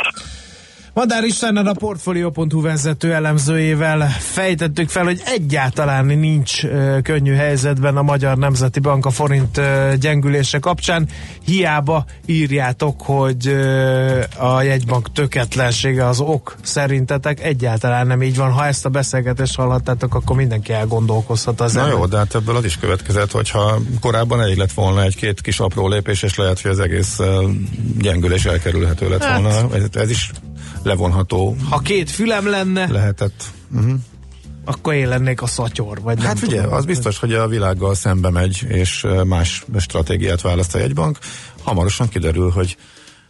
[0.94, 8.02] Madár Istennel a Portfolio.hu vezető elemzőjével fejtettük fel, hogy egyáltalán nincs uh, könnyű helyzetben a
[8.02, 11.08] Magyar Nemzeti Bank a forint uh, gyengülése kapcsán.
[11.44, 14.22] Hiába írjátok, hogy uh,
[14.54, 18.50] a jegybank töketlensége az ok szerintetek egyáltalán nem így van.
[18.50, 22.64] Ha ezt a beszélgetést hallhattátok, akkor mindenki elgondolkozhat az Na jó, de hát ebből az
[22.64, 26.78] is következett, hogyha korábban elég lett volna egy-két kis apró lépés, és lehet, hogy az
[26.78, 27.18] egész
[27.98, 29.40] gyengülés elkerülhető lett hát.
[29.40, 29.74] volna.
[29.74, 30.30] Ez, ez is
[30.84, 31.56] levonható.
[31.70, 33.44] Ha két fülem lenne, lehetett.
[33.74, 33.92] Uh-huh.
[34.64, 38.64] Akkor én lennék a szatyor, vagy Hát figyelj, az biztos, hogy a világgal szembe megy,
[38.68, 41.18] és más stratégiát választ a jegybank.
[41.62, 42.76] Hamarosan kiderül, hogy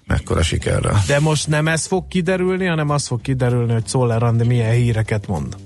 [0.06, 1.02] mekkora sikerrel.
[1.06, 5.26] De most nem ez fog kiderülni, hanem az fog kiderülni, hogy Szoller Andi milyen híreket
[5.26, 5.56] mond.